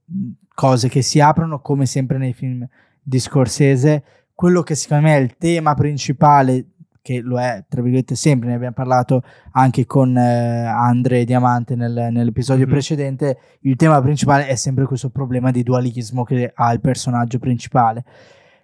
cose 0.54 0.88
che 0.88 1.02
si 1.02 1.20
aprono 1.20 1.60
come 1.60 1.86
sempre 1.86 2.18
nei 2.18 2.32
film 2.32 2.66
di 3.06 3.20
Scorsese. 3.20 4.02
Quello 4.34 4.62
che 4.62 4.74
secondo 4.74 5.04
me 5.06 5.16
è 5.16 5.20
il 5.20 5.36
tema 5.36 5.74
principale, 5.74 6.72
che 7.00 7.20
lo 7.20 7.38
è 7.38 7.64
tra 7.68 7.80
virgolette 7.82 8.16
sempre, 8.16 8.48
ne 8.48 8.56
abbiamo 8.56 8.74
parlato 8.74 9.22
anche 9.52 9.86
con 9.86 10.16
eh, 10.16 10.64
Andre 10.66 11.24
Diamante 11.24 11.76
nel- 11.76 12.08
nell'episodio 12.10 12.64
Mhm. 12.66 12.70
precedente, 12.72 13.38
il 13.60 13.76
tema 13.76 14.00
principale 14.02 14.48
è 14.48 14.56
sempre 14.56 14.86
questo 14.86 15.10
problema 15.10 15.52
di 15.52 15.62
dualismo 15.62 16.24
che 16.24 16.50
ha 16.52 16.72
il 16.72 16.80
personaggio 16.80 17.38
principale. 17.38 18.04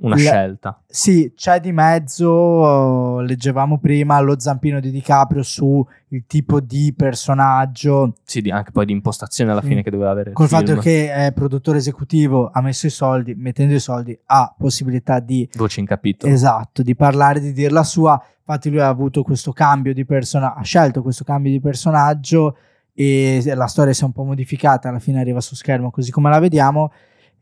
Una 0.03 0.17
La- 0.17 0.21
scelta. 0.21 0.83
Sì, 0.87 1.33
c'è 1.37 1.61
di 1.61 1.71
mezzo, 1.71 2.29
oh, 2.29 3.21
leggevamo 3.21 3.79
prima, 3.79 4.19
lo 4.21 4.39
zampino 4.39 4.81
di 4.81 4.91
DiCaprio 4.91 5.43
su 5.43 5.85
il 6.09 6.25
tipo 6.27 6.61
di 6.61 6.93
personaggio, 6.97 8.15
Sì, 8.25 8.41
anche 8.51 8.73
poi 8.73 8.85
di 8.87 8.93
impostazione 8.93 9.53
alla 9.53 9.63
fine 9.63 9.83
che 9.83 9.91
doveva 9.91 10.11
avere 10.11 10.31
il 10.31 10.35
col 10.37 10.49
fatto 10.49 10.77
che 10.77 11.13
è 11.13 11.33
produttore 11.33 11.79
esecutivo, 11.79 12.51
ha 12.53 12.61
messo 12.61 12.87
i 12.87 12.91
soldi, 12.91 13.35
mettendo 13.35 13.75
i 13.75 13.81
soldi 13.81 14.19
ha 14.27 14.53
possibilità 14.57 15.21
di 15.21 15.49
Voce 15.55 15.81
in 15.81 15.87
capitolo. 15.87 16.33
Esatto, 16.33 16.83
di 16.83 16.97
parlare, 16.97 17.41
di 17.41 17.53
dir 17.53 17.71
la 17.71 17.85
sua. 17.85 18.21
Infatti 18.39 18.71
lui 18.71 18.81
ha 18.81 18.89
avuto 18.89 19.23
questo 19.23 19.53
cambio 19.53 19.95
di 19.95 20.05
personaggio, 20.05 20.59
ha 20.59 20.63
scelto 20.63 21.01
questo 21.01 21.23
cambio 21.23 21.53
di 21.53 21.61
personaggio 21.61 22.57
e 22.93 23.41
la 23.55 23.67
storia 23.67 23.93
si 23.93 24.03
è 24.03 24.05
un 24.05 24.13
po' 24.13 24.25
modificata, 24.25 24.89
alla 24.89 24.99
fine 24.99 25.21
arriva 25.21 25.41
su 25.41 25.55
schermo 25.55 25.91
così 25.91 26.11
come 26.11 26.29
la 26.29 26.41
vediamo 26.41 26.93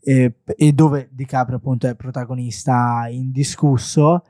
e, 0.02 0.34
e 0.44 0.72
dove 0.72 1.08
DiCaprio 1.12 1.56
appunto 1.58 1.86
è 1.86 1.94
protagonista 1.94 3.06
indiscusso 3.10 4.24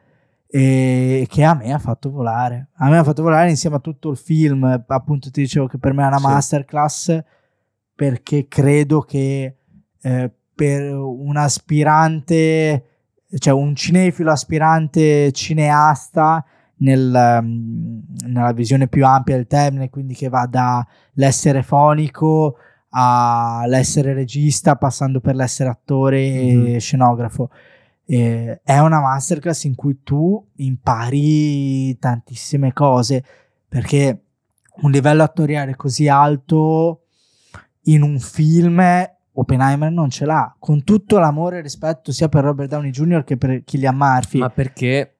e 0.46 1.26
che 1.30 1.44
a 1.44 1.54
me 1.54 1.72
ha 1.72 1.78
fatto 1.78 2.11
volare. 2.11 2.68
A 2.76 2.88
me 2.88 2.98
ha 2.98 3.04
fatto 3.04 3.22
volare 3.22 3.50
insieme 3.50 3.76
a 3.76 3.80
tutto 3.80 4.11
il 4.11 4.16
film, 4.16 4.83
appunto 4.87 5.30
ti 5.30 5.42
dicevo 5.42 5.66
che 5.66 5.78
per 5.78 5.92
me 5.92 6.02
è 6.02 6.06
una 6.09 6.18
Sì. 6.18 6.26
masterclass 6.26 7.22
perché 7.94 8.48
credo 8.48 9.00
che 9.02 9.56
eh, 10.02 10.30
per 10.54 10.92
un 10.94 11.37
aspirante 11.37 12.85
cioè 13.38 13.52
un 13.52 13.76
cinefilo 13.76 14.33
aspirante 14.33 15.30
cineasta 15.30 16.44
nel, 16.78 17.38
mm, 17.42 17.98
nella 18.26 18.52
visione 18.52 18.88
più 18.88 19.06
ampia 19.06 19.37
del 19.37 19.46
termine, 19.46 19.88
quindi 19.90 20.14
che 20.14 20.28
va 20.28 20.46
dall'essere 20.46 21.62
fonico 21.62 22.56
all'essere 22.90 24.12
regista, 24.14 24.76
passando 24.76 25.20
per 25.20 25.35
l'essere 25.35 25.70
attore 25.70 26.29
Mhm. 26.53 26.66
e 26.74 26.79
scenografo. 26.81 27.50
Eh, 28.07 28.61
è 28.64 28.79
una 28.79 29.00
masterclass 29.00 29.64
in 29.64 29.74
cui 29.76 30.00
tu 30.03 30.44
impari 30.57 31.96
tantissime 31.98 32.72
cose 32.72 33.24
perché 33.68 34.22
un 34.83 34.90
livello 34.90 35.22
attoriale 35.22 35.76
così 35.76 36.09
alto 36.09 37.03
in 37.85 38.03
un 38.03 38.18
film 38.18 38.83
Oppenheimer 39.33 39.92
non 39.92 40.11
ce 40.11 40.24
l'ha 40.24 40.55
con 40.59 40.83
tutto 40.83 41.18
l'amore 41.18 41.59
e 41.59 41.62
rispetto 41.62 42.11
sia 42.11 42.29
per 42.29 42.42
Robert 42.42 42.68
Downey 42.68 42.90
Jr. 42.90 43.22
che 43.22 43.37
per 43.37 43.62
Killian 43.62 43.96
Murphy 43.96 44.38
Ma 44.40 44.50
perché... 44.50 45.14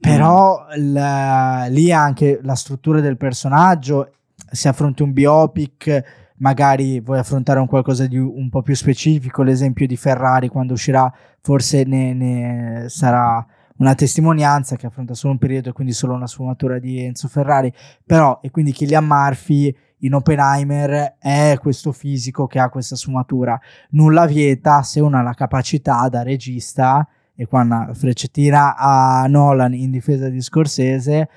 però 0.00 0.66
la- 0.76 1.66
lì 1.68 1.92
anche 1.92 2.40
la 2.42 2.54
struttura 2.56 3.00
del 3.00 3.16
personaggio 3.16 4.14
se 4.50 4.68
affronti 4.68 5.02
un 5.02 5.12
biopic 5.12 6.02
magari 6.42 7.00
vuoi 7.00 7.18
affrontare 7.18 7.60
un 7.60 7.66
qualcosa 7.66 8.06
di 8.06 8.18
un 8.18 8.50
po' 8.50 8.62
più 8.62 8.74
specifico 8.74 9.42
l'esempio 9.42 9.86
di 9.86 9.96
Ferrari 9.96 10.48
quando 10.48 10.72
uscirà 10.72 11.10
forse 11.40 11.84
ne, 11.84 12.12
ne 12.12 12.84
sarà 12.88 13.46
una 13.78 13.94
testimonianza 13.94 14.76
che 14.76 14.86
affronta 14.86 15.14
solo 15.14 15.32
un 15.32 15.38
periodo 15.38 15.70
e 15.70 15.72
quindi 15.72 15.92
solo 15.92 16.14
una 16.14 16.26
sfumatura 16.26 16.78
di 16.78 17.00
Enzo 17.00 17.26
Ferrari. 17.26 17.72
Però 18.04 18.38
e 18.42 18.50
quindi 18.50 18.72
Killian 18.72 19.04
Murphy 19.04 19.74
in 19.98 20.14
Oppenheimer 20.14 21.16
è 21.18 21.56
questo 21.60 21.92
fisico 21.92 22.46
che 22.46 22.58
ha 22.58 22.68
questa 22.68 22.96
sfumatura. 22.96 23.58
Nulla 23.90 24.26
vieta 24.26 24.82
se 24.82 25.00
uno 25.00 25.18
ha 25.18 25.22
la 25.22 25.34
capacità 25.34 26.08
da 26.08 26.22
regista 26.22 27.06
e 27.34 27.46
qua 27.46 27.62
una 27.62 27.90
freccettina 27.92 28.76
a 28.76 29.26
Nolan 29.26 29.74
in 29.74 29.90
difesa 29.90 30.28
di 30.28 30.40
Scorsese 30.40 31.28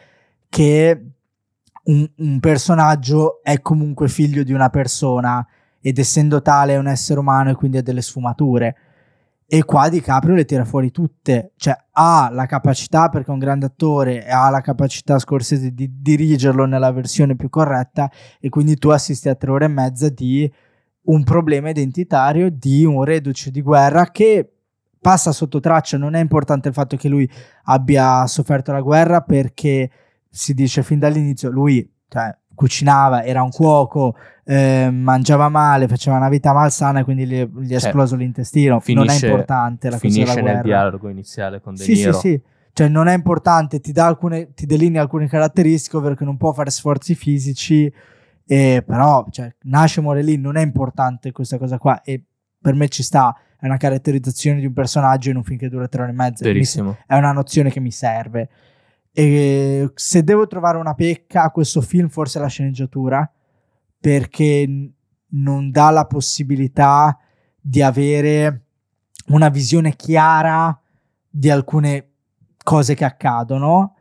che 0.49 1.14
un, 1.85 2.09
un 2.17 2.39
personaggio 2.39 3.41
è 3.43 3.61
comunque 3.61 4.07
figlio 4.07 4.43
di 4.43 4.53
una 4.53 4.69
persona 4.69 5.45
ed 5.81 5.99
essendo 5.99 6.41
tale 6.41 6.73
è 6.73 6.77
un 6.77 6.87
essere 6.87 7.19
umano 7.19 7.51
e 7.51 7.55
quindi 7.55 7.77
ha 7.77 7.81
delle 7.81 8.01
sfumature. 8.01 8.75
E 9.47 9.63
qua 9.63 9.89
DiCaprio 9.89 10.33
le 10.33 10.45
tira 10.45 10.65
fuori 10.65 10.89
tutte. 10.89 11.51
Cioè 11.55 11.77
ha 11.91 12.29
la 12.31 12.47
capacità 12.47 13.09
perché 13.09 13.29
è 13.29 13.33
un 13.33 13.39
grande 13.39 13.67
attore 13.67 14.25
e 14.25 14.31
ha 14.31 14.49
la 14.49 14.61
capacità 14.61 15.19
Scorsese 15.19 15.73
di 15.73 16.01
dirigerlo 16.01 16.65
nella 16.65 16.91
versione 16.91 17.35
più 17.35 17.49
corretta 17.49 18.09
e 18.39 18.49
quindi 18.49 18.77
tu 18.77 18.89
assisti 18.89 19.29
a 19.29 19.35
tre 19.35 19.51
ore 19.51 19.65
e 19.65 19.69
mezza 19.69 20.09
di 20.09 20.51
un 21.03 21.23
problema 21.23 21.69
identitario 21.69 22.49
di 22.49 22.83
un 22.83 23.03
reduce 23.03 23.51
di 23.51 23.61
guerra 23.61 24.09
che 24.09 24.49
passa 24.99 25.31
sotto 25.31 25.59
traccia, 25.59 25.97
non 25.97 26.15
è 26.15 26.19
importante 26.19 26.69
il 26.69 26.73
fatto 26.73 26.97
che 26.97 27.07
lui 27.07 27.29
abbia 27.65 28.25
sofferto 28.25 28.71
la 28.71 28.81
guerra 28.81 29.21
perché 29.21 29.87
si 30.35 30.53
dice 30.53 30.83
fin 30.83 30.99
dall'inizio 30.99 31.49
lui, 31.49 31.89
cioè 32.09 32.35
cucinava, 32.53 33.23
era 33.23 33.41
un 33.43 33.49
cuoco, 33.49 34.15
eh, 34.45 34.89
mangiava 34.91 35.49
male, 35.49 35.87
faceva 35.87 36.17
una 36.17 36.29
vita 36.29 36.53
malsana 36.53 36.99
e 36.99 37.03
quindi 37.03 37.25
gli, 37.25 37.35
gli 37.43 37.67
è 37.73 37.77
Cioè, 37.79 37.87
esploso 37.87 38.15
l'intestino. 38.15 38.79
finisce- 38.79 39.05
non 39.07 39.15
è 39.15 39.25
importante 39.25 39.89
la 39.89 39.99
cosa 39.99 40.19
della 40.35 40.53
nel 40.53 40.61
dialogo 40.61 41.09
iniziale 41.09 41.59
con 41.61 41.75
De 41.75 41.83
Sì, 41.83 41.95
sì, 41.95 42.05
Niro. 42.05 42.17
sì. 42.19 42.41
Cioè, 42.73 42.87
non 42.89 43.07
è 43.07 43.13
importante, 43.13 43.79
ti, 43.79 43.91
alcune, 43.99 44.53
ti 44.53 44.65
delinea 44.65 45.01
alcune 45.01 45.27
caratteristiche, 45.27 46.15
che 46.15 46.25
non 46.25 46.35
può 46.37 46.51
fare 46.53 46.69
sforzi 46.69 47.15
fisici, 47.15 47.91
e 48.47 48.83
però 48.85 49.25
cioè, 49.31 49.53
nasce 49.63 50.01
muore 50.01 50.21
lì, 50.21 50.37
non 50.37 50.55
è 50.57 50.61
importante 50.61 51.31
questa 51.31 51.57
cosa 51.57 51.77
qua. 51.77 52.01
E 52.03 52.23
per 52.61 52.73
me 52.73 52.87
ci 52.89 53.01
sta, 53.03 53.35
è 53.59 53.65
una 53.65 53.77
caratterizzazione 53.77 54.59
di 54.59 54.65
un 54.65 54.73
personaggio 54.73 55.29
in 55.29 55.37
un 55.37 55.43
film 55.43 55.57
che 55.57 55.69
dura 55.69 55.87
tre 55.87 56.01
ore 56.03 56.11
e 56.11 56.15
mezza. 56.15 56.43
Mi- 56.83 56.95
è 57.07 57.15
una 57.17 57.31
nozione 57.31 57.69
che 57.69 57.79
mi 57.79 57.91
serve. 57.91 58.49
E 59.17 59.91
se 59.95 60.23
devo 60.25 60.45
trovare 60.45 60.77
una 60.77 60.93
pecca 60.93 61.43
a 61.43 61.51
questo 61.51 61.79
film, 61.79 62.09
forse 62.09 62.37
è 62.37 62.41
la 62.41 62.49
sceneggiatura, 62.49 63.31
perché 63.97 64.91
non 65.27 65.71
dà 65.71 65.89
la 65.89 66.05
possibilità 66.05 67.17
di 67.61 67.81
avere 67.81 68.65
una 69.27 69.47
visione 69.47 69.95
chiara 69.95 70.77
di 71.29 71.49
alcune 71.49 72.09
cose 72.61 72.93
che 72.93 73.05
accadono. 73.05 73.95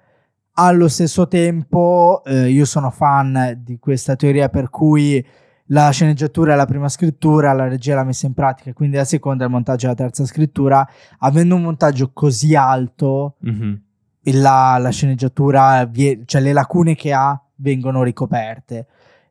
Allo 0.54 0.88
stesso 0.88 1.28
tempo, 1.28 2.22
eh, 2.24 2.50
io 2.50 2.64
sono 2.64 2.90
fan 2.90 3.60
di 3.62 3.78
questa 3.78 4.16
teoria 4.16 4.48
per 4.48 4.68
cui 4.68 5.24
la 5.68 5.90
sceneggiatura 5.90 6.54
è 6.54 6.56
la 6.56 6.66
prima 6.66 6.88
scrittura, 6.88 7.52
la 7.52 7.68
regia 7.68 7.92
è 7.92 7.94
la 7.94 8.04
messa 8.04 8.26
in 8.26 8.34
pratica, 8.34 8.72
quindi 8.72 8.96
la 8.96 9.04
seconda 9.04 9.44
è 9.44 9.46
il 9.46 9.52
montaggio 9.52 9.86
e 9.86 9.90
la 9.90 9.94
terza 9.94 10.26
scrittura. 10.26 10.84
Avendo 11.18 11.54
un 11.54 11.62
montaggio 11.62 12.10
così 12.12 12.56
alto, 12.56 13.36
Mhm. 13.42 13.82
La, 14.32 14.76
la 14.78 14.90
sceneggiatura, 14.90 15.90
cioè 16.24 16.40
le 16.40 16.52
lacune 16.52 16.94
che 16.94 17.12
ha 17.12 17.40
vengono 17.56 18.02
ricoperte. 18.02 18.86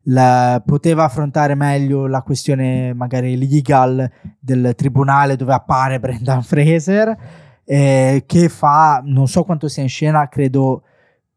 La- 0.08 0.62
poteva 0.66 1.06
affrontare 1.06 1.56
meglio 1.56 2.08
la 2.08 2.22
questione 2.22 2.94
magari 2.94 3.38
legal 3.38 4.10
del 4.40 4.74
tribunale 4.76 5.36
dove 5.36 5.54
appare 5.54 6.00
Brendan 6.02 6.44
Fraser, 6.44 7.18
eh, 7.64 8.24
che 8.26 8.50
fa, 8.50 9.02
non 9.06 9.28
so 9.28 9.44
quanto 9.44 9.68
sia 9.68 9.84
in 9.84 9.90
scena, 9.90 10.28
credo 10.28 10.84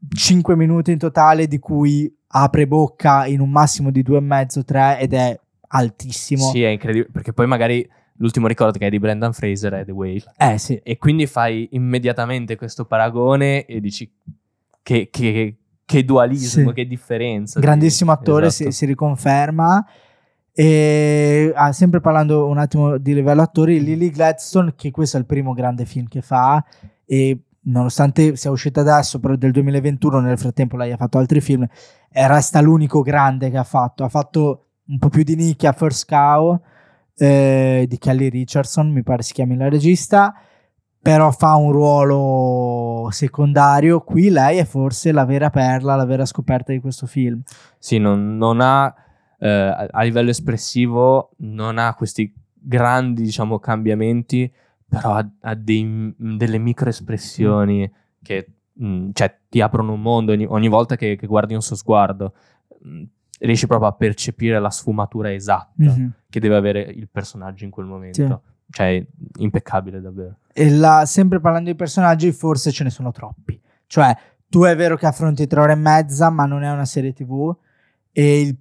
5 0.09 0.57
minuti 0.57 0.93
in 0.93 0.99
totale, 0.99 1.47
di 1.47 1.59
cui 1.59 2.13
apre 2.29 2.67
bocca 2.67 3.27
in 3.27 3.41
un 3.41 3.51
massimo 3.51 3.91
di 3.91 4.03
due 4.03 4.19
e 4.19 4.23
mezzo, 4.23 4.65
tre, 4.65 4.99
ed 4.99 5.15
è 5.15 5.39
altissimo. 5.69 6.51
Sì, 6.51 6.63
è 6.63 6.69
incredibile. 6.69 7.11
Perché 7.11 7.33
poi 7.33 7.47
magari 7.47 7.89
l'ultimo 8.19 8.47
ricordo 8.47 8.79
che 8.79 8.85
hai 8.85 8.91
di 8.91 8.99
Brendan 8.99 9.33
Fraser 9.33 9.73
è 9.75 9.85
The 9.85 9.93
Whale. 9.93 10.23
Eh 10.37 10.59
sì, 10.59 10.81
E 10.83 10.97
quindi 10.99 11.27
fai 11.27 11.69
immediatamente 11.73 12.57
questo 12.57 12.85
paragone 12.85 13.65
e 13.67 13.81
dici 13.81 14.11
che, 14.83 15.09
che- 15.11 15.57
che 15.85 16.05
dualismo, 16.05 16.69
Sì. 16.69 16.75
che 16.75 16.87
differenza. 16.87 17.61
grandissimo 17.61 18.11
attore, 18.13 18.47
Esatto. 18.47 18.71
si, 18.71 18.77
si 18.77 18.87
riconferma. 18.87 19.87
E 20.59 21.53
ah, 21.55 21.71
sempre 21.73 22.01
parlando 22.01 22.47
un 22.47 22.59
attimo 22.59 22.97
di 22.97 23.13
livello 23.15 23.43
attori, 23.43 23.83
Lily 23.83 24.11
Gladstone, 24.11 24.73
che 24.75 24.91
questo 24.91 25.17
è 25.17 25.21
il 25.21 25.27
primo 25.27 25.53
grande 25.53 25.85
film 25.85 26.09
che 26.09 26.23
fa, 26.23 26.65
e 27.05 27.43
nonostante 27.65 28.37
sia 28.37 28.51
uscita 28.51 28.81
adesso, 28.81 29.21
però 29.21 29.37
del 29.37 29.53
2021, 29.53 30.21
nel 30.21 30.39
frattempo 30.39 30.77
lei 30.79 30.93
ha 30.93 30.97
fatto 30.97 31.19
altri 31.19 31.41
film, 31.43 31.67
resta 32.11 32.61
l'unico 32.63 33.03
grande 33.03 33.51
che 33.51 33.59
ha 33.59 33.65
fatto. 33.65 34.03
Ha 34.03 34.09
fatto 34.09 34.69
un 34.87 34.99
po' 34.99 35.09
più 35.11 35.25
di 35.25 35.35
nicchia 35.37 35.73
First 35.73 36.09
Cow 36.09 36.59
eh, 37.17 37.87
di 37.89 37.99
Kelly 37.99 38.29
Richardson, 38.29 38.91
mi 38.91 39.03
pare 39.03 39.23
si 39.23 39.33
chiami 39.33 39.57
la 39.57 39.69
regista, 39.69 40.35
però 41.01 41.31
fa 41.31 41.55
un 41.55 41.73
ruolo 41.73 43.09
secondario. 43.11 44.01
Qui 44.01 44.31
lei 44.31 44.59
è 44.59 44.65
forse 44.65 45.13
la 45.13 45.25
vera 45.25 45.51
perla, 45.51 45.95
la 45.95 46.05
vera 46.05 46.25
scoperta 46.25 46.73
di 46.73 46.81
questo 46.81 47.07
film. 47.07 47.43
Sì, 47.79 47.99
non, 47.99 48.37
non 48.37 48.61
ha, 48.61 48.93
eh, 49.39 49.89
a 49.91 50.03
livello 50.03 50.31
espressivo, 50.31 51.31
non 51.39 51.79
ha 51.79 51.95
questi 51.95 52.33
grandi, 52.53 53.23
diciamo, 53.23 53.59
cambiamenti, 53.59 54.53
però 54.89 55.15
ha, 55.15 55.29
ha 55.41 55.55
dei- 55.55 56.15
delle 56.17 56.59
microespressioni 56.59 57.91
che 58.23 58.47
mh, 58.73 59.11
cioè, 59.13 59.39
ti 59.49 59.61
aprono 59.61 59.93
un 59.93 60.03
mondo 60.03 60.33
ogni, 60.33 60.45
ogni 60.47 60.69
volta 60.69 60.97
che, 60.97 61.17
che 61.17 61.27
guardi 61.27 61.55
un 61.55 61.63
suo 61.63 61.77
sguardo. 61.77 62.35
Riesci 63.41 63.67
proprio 63.67 63.89
a 63.89 63.93
percepire 63.93 64.59
la 64.59 64.71
sfumatura 64.71 65.33
esatta 65.33 65.73
Mhm. 65.77 66.13
che 66.31 66.41
deve 66.41 66.57
avere 66.57 66.81
il 66.81 67.09
personaggio 67.11 67.65
in 67.65 67.71
quel 67.71 67.87
momento. 67.87 68.43
Cioè, 68.71 69.07
impeccabile 69.39 70.01
davvero. 70.01 70.39
E 70.53 70.71
la- 70.71 71.05
sempre 71.07 71.39
parlando 71.41 71.71
di 71.71 71.77
personaggi, 71.77 72.33
forse 72.33 72.73
ce 72.73 72.83
ne 72.85 72.91
sono 72.91 73.13
troppi. 73.13 73.61
Cioè, 73.87 74.17
tu 74.49 74.63
è 74.65 74.75
vero 74.75 74.97
che 74.97 75.07
affronti 75.07 75.47
tre 75.47 75.61
ore 75.61 75.73
e 75.73 75.77
mezza, 75.77 76.31
ma 76.31 76.47
non 76.47 76.63
è 76.65 76.71
una 76.71 76.85
serie 76.85 77.13
TV. 77.13 77.55
E 78.11 78.41
il, 78.41 78.57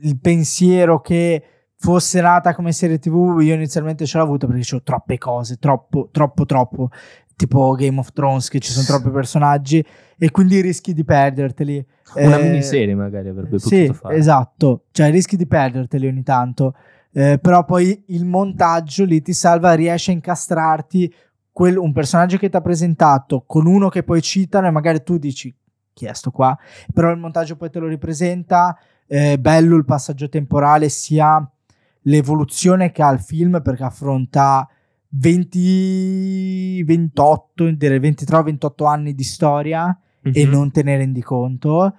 il 0.00 0.18
pensiero 0.20 1.00
che 1.00 1.42
fosse 1.76 2.20
nata 2.22 2.54
come 2.54 2.72
serie 2.72 2.98
TV, 2.98 3.40
io 3.42 3.54
inizialmente 3.54 4.06
ce 4.06 4.16
l'ho 4.16 4.24
avuto 4.24 4.46
perché 4.46 4.62
c'ho 4.62 4.82
troppe 4.82 5.18
cose, 5.18 5.56
troppo, 5.58 6.08
troppo, 6.10 6.46
troppo. 6.46 6.88
Tipo 7.36 7.74
Game 7.74 7.98
of 7.98 8.12
Thrones, 8.12 8.48
che 8.48 8.60
ci 8.60 8.72
sono 8.72 8.86
troppi 8.86 9.10
personaggi, 9.14 9.84
e 10.16 10.30
quindi 10.30 10.60
rischi 10.62 10.94
di 10.94 11.04
perderteli. 11.04 11.86
Una 12.14 12.36
Eh, 12.36 12.42
miniserie 12.42 12.94
magari 12.94 13.28
avrebbe 13.28 13.58
sì, 13.58 13.84
potuto 13.86 13.92
fare. 13.94 14.16
esatto, 14.16 14.84
cioè 14.92 15.10
rischi 15.10 15.36
di 15.36 15.46
perderteli 15.46 16.06
ogni 16.06 16.22
tanto, 16.22 16.74
Eh, 17.12 17.38
però 17.38 17.64
poi 17.64 18.04
il 18.08 18.26
montaggio 18.26 19.04
lì 19.06 19.22
ti 19.22 19.32
salva, 19.32 19.72
riesce 19.72 20.10
a 20.10 20.14
incastrarti 20.14 21.10
quel- 21.50 21.78
un 21.78 21.90
personaggio 21.92 22.36
che 22.36 22.50
ti 22.50 22.56
ha 22.56 22.60
presentato 22.60 23.44
con 23.46 23.66
uno 23.66 23.88
che 23.88 24.02
poi 24.02 24.20
citano 24.20 24.66
e 24.66 24.70
magari 24.70 25.02
tu 25.02 25.16
dici 25.16 25.54
chi 25.94 26.04
è 26.04 26.12
sto 26.12 26.30
qua, 26.30 26.54
però 26.92 27.10
il 27.10 27.16
montaggio 27.18 27.56
poi 27.56 27.70
te 27.70 27.78
lo 27.78 27.86
ripresenta, 27.86 28.76
è 29.06 29.38
bello 29.38 29.76
il 29.76 29.86
passaggio 29.86 30.28
temporale, 30.28 30.90
sia 30.90 31.42
l'evoluzione 32.02 32.92
che 32.92 33.02
ha 33.02 33.10
il 33.12 33.20
film 33.20 33.62
perché 33.62 33.84
affronta 33.84 34.68
20, 35.08 36.82
28, 36.84 37.70
direi 37.70 37.98
23-28 37.98 38.84
anni 38.86 39.14
di 39.14 39.24
storia 39.24 39.98
e 40.32 40.44
Mhm. 40.44 40.50
non 40.50 40.70
te 40.70 40.82
ne 40.82 40.96
rendi 40.96 41.22
conto. 41.22 41.94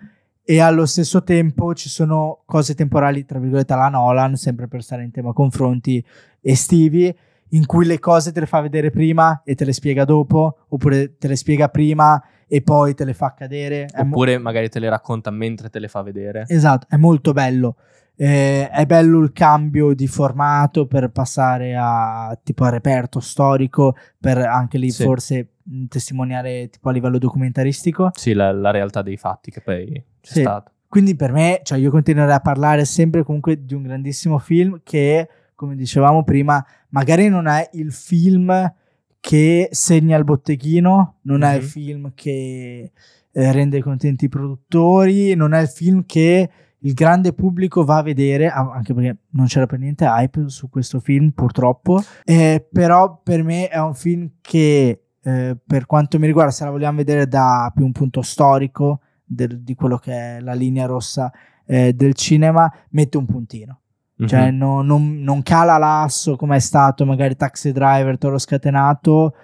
E 0.49 0.59
allo 0.61 0.85
stesso 0.85 1.23
tempo 1.23 1.73
ci 1.73 1.89
sono 1.89 2.41
cose 2.45 2.73
temporali, 2.73 3.25
tra 3.25 3.37
virgolette, 3.37 3.73
alla 3.73 3.89
Nolan, 3.89 4.35
sempre 4.37 4.67
per 4.67 4.81
stare 4.81 5.03
in 5.03 5.11
tema 5.11 5.33
confronti 5.33 6.03
estivi, 6.41 7.13
in 7.51 7.65
cui 7.65 7.85
le 7.85 7.99
cose 7.99 8.31
te 8.31 8.39
le 8.41 8.45
fa 8.45 8.61
vedere 8.61 8.89
prima 8.89 9.41
e 9.43 9.55
te 9.55 9.65
le 9.65 9.73
spiega 9.73 10.05
dopo, 10.05 10.59
oppure 10.69 11.17
te 11.17 11.27
le 11.27 11.35
spiega 11.35 11.67
prima 11.69 12.21
e 12.47 12.61
poi 12.61 12.93
te 12.93 13.03
le 13.03 13.13
fa 13.13 13.33
cadere. 13.33 13.85
È 13.91 14.03
mo- 14.03 14.09
Oppure 14.15 14.37
magari 14.37 14.69
te 14.69 14.79
le 14.79 14.89
racconta 14.89 15.31
mentre 15.31 15.69
te 15.69 15.79
le 15.79 15.87
fa 15.89 16.01
vedere. 16.01 16.45
Esatto, 16.47 16.87
è 16.89 16.95
molto 16.95 17.33
bello. 17.33 17.75
Eh, 18.19 18.67
è 18.69 18.85
bello 18.87 19.19
il 19.19 19.31
cambio 19.31 19.93
di 19.93 20.07
formato 20.07 20.87
per 20.87 21.09
passare 21.11 21.75
a 21.79 22.35
tipo 22.43 22.63
a 22.63 22.69
reperto 22.69 23.19
storico, 23.19 23.95
per 24.19 24.39
anche 24.39 24.79
lì 24.79 24.89
Sì. 24.89 25.03
forse 25.03 25.49
mh, 25.61 25.85
testimoniare 25.85 26.67
tipo 26.69 26.89
a 26.89 26.91
livello 26.91 27.19
documentaristico. 27.19 28.09
Sì, 28.15 28.33
la, 28.33 28.51
la 28.51 28.71
realtà 28.71 29.03
dei 29.03 29.17
fatti 29.17 29.51
che 29.51 29.61
poi 29.61 29.85
c'è 30.19 30.33
Sì. 30.33 30.41
stata. 30.41 30.71
Quindi 30.87 31.15
per 31.15 31.31
me, 31.31 31.59
cioè 31.63 31.77
io 31.77 31.91
continuerei 31.91 32.33
a 32.33 32.39
parlare 32.39 32.85
sempre 32.85 33.21
comunque 33.23 33.63
di 33.65 33.73
un 33.75 33.83
grandissimo 33.83 34.39
film 34.39 34.79
che, 34.83 35.27
come 35.53 35.75
dicevamo 35.75 36.23
prima, 36.23 36.65
magari 36.89 37.27
non 37.29 37.45
è 37.45 37.69
il 37.73 37.91
film 37.91 38.73
che 39.19 39.67
segna 39.71 40.17
il 40.17 40.23
botteghino, 40.23 41.17
non 41.23 41.43
è 41.43 41.53
il 41.55 41.61
Mhm. 41.63 41.67
film 41.67 42.11
che 42.15 42.91
eh, 43.31 43.51
rende 43.51 43.83
contenti 43.83 44.25
i 44.25 44.29
produttori, 44.29 45.35
non 45.35 45.53
è 45.53 45.61
il 45.61 45.67
film 45.67 46.05
che 46.07 46.49
il 46.87 46.93
grande 46.93 47.33
pubblico 47.33 47.83
va 47.83 47.97
a 47.97 48.01
vedere, 48.01 48.47
anche 48.49 48.93
perché 48.93 49.17
non 49.31 49.45
c'era 49.47 49.65
per 49.65 49.79
niente 49.79 50.05
hype 50.05 50.49
su 50.49 50.69
questo 50.69 50.99
film 50.99 51.31
purtroppo, 51.31 52.01
Eh, 52.23 52.65
però 52.71 53.19
per 53.21 53.43
me 53.43 53.67
è 53.67 53.79
un 53.79 53.93
film 53.93 54.29
che 54.41 55.01
eh, 55.23 55.57
per 55.67 55.85
quanto 55.85 56.17
mi 56.19 56.25
riguarda, 56.25 56.51
se 56.51 56.63
la 56.63 56.69
vogliamo 56.71 56.97
vedere 56.97 57.27
da 57.27 57.69
più 57.75 57.83
un 57.83 57.91
punto 57.91 58.21
storico 58.21 59.01
del- 59.25 59.61
di 59.61 59.75
quello 59.75 59.97
che 59.97 60.13
è 60.13 60.39
la 60.39 60.53
linea 60.53 60.85
rossa 60.85 61.29
eh, 61.65 61.91
del 61.93 62.13
cinema, 62.13 62.71
mette 62.91 63.17
un 63.17 63.25
puntino. 63.25 63.81
Cioè 64.25 64.49
Mhm. 64.51 64.57
no- 64.57 64.81
non, 64.81 65.19
non 65.21 65.43
cala 65.43 65.77
l'asso 65.77 66.37
come 66.37 66.55
è 66.55 66.59
stato 66.59 67.05
magari 67.05 67.35
Taxi 67.35 67.73
Driver, 67.73 68.17
Toro 68.17 68.37
Scatenato, 68.37 69.35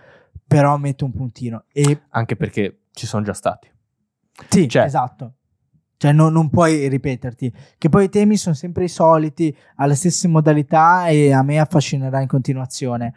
però 0.47 0.77
mette 0.77 1.03
un 1.03 1.11
puntino. 1.11 1.65
E 1.73 1.99
Anche 2.11 2.37
perché 2.37 2.83
ci 2.93 3.05
sono 3.05 3.23
già 3.25 3.33
stati. 3.33 3.69
sì, 4.47 4.69
Cioè- 4.69 4.85
esatto. 4.85 5.33
Cioè 6.03 6.11
no- 6.11 6.27
non 6.27 6.49
puoi 6.49 6.89
ripeterti. 6.89 7.53
Che 7.77 7.87
poi 7.87 8.03
i 8.05 8.09
temi 8.09 8.35
sono 8.35 8.53
sempre 8.55 8.83
i 8.83 8.89
soliti, 8.89 9.55
alle 9.77 9.95
stesse 9.95 10.27
modalità 10.27 11.07
e 11.07 11.31
a 11.31 11.41
me 11.43 11.59
affascinerà 11.59 12.19
in 12.19 12.27
continuazione. 12.27 13.13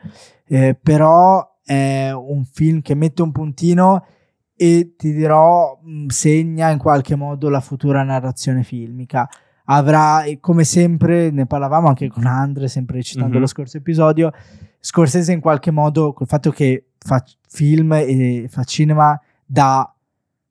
Eh, 0.47 0.79
però 0.81 1.57
è 1.65 2.13
un 2.13 2.45
film 2.45 2.83
che 2.83 2.95
mette 2.95 3.23
un 3.23 3.33
puntino 3.33 4.05
e 4.55 4.95
ti 4.97 5.13
dirò 5.13 5.81
mh, 5.83 6.07
segna 6.07 6.71
in 6.71 6.79
qualche 6.79 7.17
modo 7.17 7.49
la 7.49 7.59
futura 7.61 8.05
narrazione 8.05 8.63
filmica. 8.63 9.29
Avrà, 9.65 10.23
come 10.39 10.63
sempre, 10.63 11.33
ne 11.33 11.45
parlavamo 11.47 11.89
anche 11.89 12.07
con 12.09 12.25
Andre, 12.25 12.69
sempre 12.69 13.03
citando 13.03 13.35
Mhm. 13.35 13.41
lo 13.41 13.47
scorso 13.49 13.79
episodio, 13.79 14.31
Scorsese 14.79 15.33
in 15.33 15.41
qualche 15.41 15.73
modo, 15.73 16.13
col 16.13 16.29
fatto 16.29 16.53
che 16.53 16.91
fa 17.01 17.21
film 17.49 17.93
e 17.95 18.47
fa 18.49 18.63
cinema 18.63 19.21
da 19.45 19.93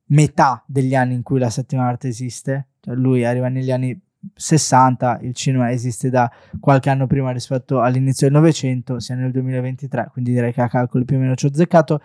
metà 0.07 0.63
degli 0.65 0.95
anni 0.95 1.13
in 1.15 1.23
cui 1.23 1.39
la 1.39 1.49
settima 1.49 1.87
arte 1.87 2.07
esiste. 2.07 2.67
Cioè 2.81 2.95
lui 2.95 3.25
arriva 3.25 3.47
negli 3.47 3.71
anni 3.71 3.99
60, 4.33 5.19
il 5.21 5.33
cinema 5.33 5.71
esiste 5.71 6.09
da 6.09 6.31
qualche 6.59 6.89
anno 6.89 7.07
prima 7.07 7.31
rispetto 7.31 7.81
all'inizio 7.81 8.27
del 8.27 8.35
Novecento, 8.35 8.99
sia 8.99 9.15
nel 9.15 9.31
2023, 9.31 10.09
quindi 10.11 10.31
direi 10.31 10.51
che 10.51 10.61
a 10.61 10.69
calcoli 10.69 11.05
più 11.05 11.17
o 11.17 11.19
meno 11.19 11.35
ci 11.35 11.45
ho 11.45 11.49
azzeccato. 11.49 12.01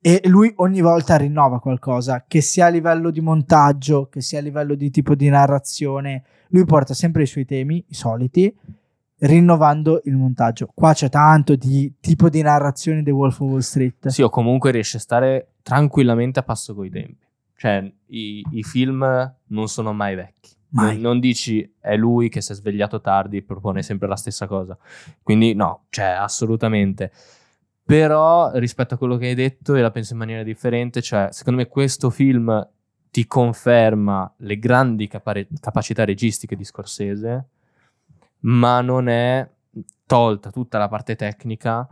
E 0.00 0.20
lui 0.24 0.52
ogni 0.56 0.80
volta 0.80 1.16
rinnova 1.16 1.60
qualcosa, 1.60 2.24
che 2.26 2.40
sia 2.40 2.66
a 2.66 2.70
livello 2.70 3.10
di 3.10 3.20
montaggio, 3.20 4.08
che 4.08 4.20
sia 4.20 4.40
a 4.40 4.42
livello 4.42 4.74
di 4.74 4.90
tipo 4.90 5.14
di 5.14 5.28
narrazione. 5.28 6.24
Lui 6.48 6.64
porta 6.64 6.92
sempre 6.92 7.22
i 7.22 7.26
suoi 7.26 7.44
temi, 7.44 7.84
i 7.86 7.94
soliti, 7.94 8.52
rinnovando 9.18 10.00
il 10.04 10.16
montaggio. 10.16 10.68
Qua 10.74 10.92
c'è 10.92 11.08
tanto 11.08 11.54
di 11.54 11.94
tipo 12.00 12.28
di 12.28 12.42
narrazione 12.42 13.04
di 13.04 13.12
Wolf 13.12 13.40
of 13.40 13.48
Wall 13.48 13.60
Street. 13.60 14.08
Sì, 14.08 14.22
o 14.22 14.28
comunque 14.28 14.72
riesce 14.72 14.96
a 14.96 15.00
stare 15.00 15.52
tranquillamente 15.62 16.40
a 16.40 16.42
passo 16.42 16.74
coi 16.74 16.90
tempi. 16.90 17.24
Cioè, 17.62 17.92
i, 18.06 18.44
i 18.50 18.64
film 18.64 19.34
non 19.46 19.68
sono 19.68 19.92
mai 19.92 20.16
vecchi. 20.16 20.50
Mai. 20.70 20.94
Non, 20.94 21.02
non 21.02 21.20
dici 21.20 21.76
è 21.78 21.94
lui 21.94 22.28
che 22.28 22.40
si 22.40 22.50
è 22.50 22.54
svegliato 22.56 23.00
tardi 23.00 23.36
e 23.36 23.42
propone 23.44 23.84
sempre 23.84 24.08
la 24.08 24.16
stessa 24.16 24.48
cosa. 24.48 24.76
Quindi 25.22 25.54
no, 25.54 25.84
cioè 25.90 26.06
assolutamente. 26.06 27.12
Però 27.84 28.50
rispetto 28.54 28.94
a 28.94 28.98
quello 28.98 29.16
che 29.16 29.28
hai 29.28 29.36
detto, 29.36 29.76
e 29.76 29.80
la 29.80 29.92
penso 29.92 30.14
in 30.14 30.18
maniera 30.18 30.42
differente, 30.42 31.00
cioè 31.02 31.28
secondo 31.30 31.60
me 31.60 31.68
questo 31.68 32.10
film 32.10 32.68
ti 33.12 33.28
conferma 33.28 34.34
le 34.38 34.58
grandi 34.58 35.06
capa- 35.06 35.46
capacità 35.60 36.04
registiche 36.04 36.56
di 36.56 36.64
Scorsese, 36.64 37.46
ma 38.40 38.80
non 38.80 39.08
è 39.08 39.48
tolta 40.04 40.50
tutta 40.50 40.78
la 40.78 40.88
parte 40.88 41.14
tecnica. 41.14 41.86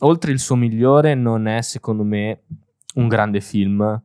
Oltre 0.00 0.32
il 0.32 0.38
suo 0.38 0.56
migliore, 0.56 1.14
non 1.14 1.46
è 1.46 1.62
secondo 1.62 2.04
me 2.04 2.42
un 2.96 3.08
grande 3.08 3.40
film, 3.40 4.02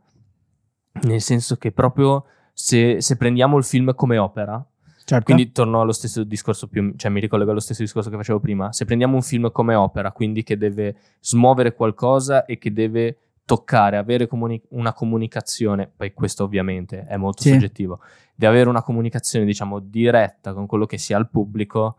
nel 1.01 1.21
senso 1.21 1.55
che 1.57 1.71
proprio 1.71 2.25
se, 2.53 3.01
se 3.01 3.17
prendiamo 3.17 3.57
il 3.57 3.63
film 3.63 3.93
come 3.95 4.17
opera, 4.17 4.63
Certo. 5.05 5.25
quindi 5.25 5.51
torno 5.51 5.81
allo 5.81 5.91
stesso 5.91 6.23
discorso, 6.23 6.67
più, 6.67 6.93
cioè 6.95 7.11
mi 7.11 7.19
ricollego 7.19 7.51
allo 7.51 7.59
stesso 7.59 7.81
discorso 7.81 8.09
che 8.09 8.15
facevo 8.15 8.39
prima. 8.39 8.71
Se 8.71 8.85
prendiamo 8.85 9.15
un 9.15 9.21
film 9.21 9.51
come 9.51 9.75
opera, 9.75 10.11
quindi 10.13 10.43
che 10.43 10.57
deve 10.57 10.95
smuovere 11.19 11.73
qualcosa 11.73 12.45
e 12.45 12.57
che 12.57 12.71
deve 12.71 13.17
toccare, 13.45 13.97
avere 13.97 14.27
comuni- 14.27 14.61
una 14.69 14.93
comunicazione, 14.93 15.91
poi 15.93 16.13
questo 16.13 16.45
ovviamente 16.45 17.01
è 17.05 17.17
molto 17.17 17.41
Sì. 17.41 17.49
soggettivo, 17.49 17.99
di 18.33 18.45
avere 18.45 18.69
una 18.69 18.81
comunicazione 18.81 19.43
diciamo 19.45 19.79
diretta 19.79 20.53
con 20.53 20.65
quello 20.67 20.85
che 20.85 20.97
sia 20.97 21.17
il 21.17 21.27
pubblico, 21.27 21.97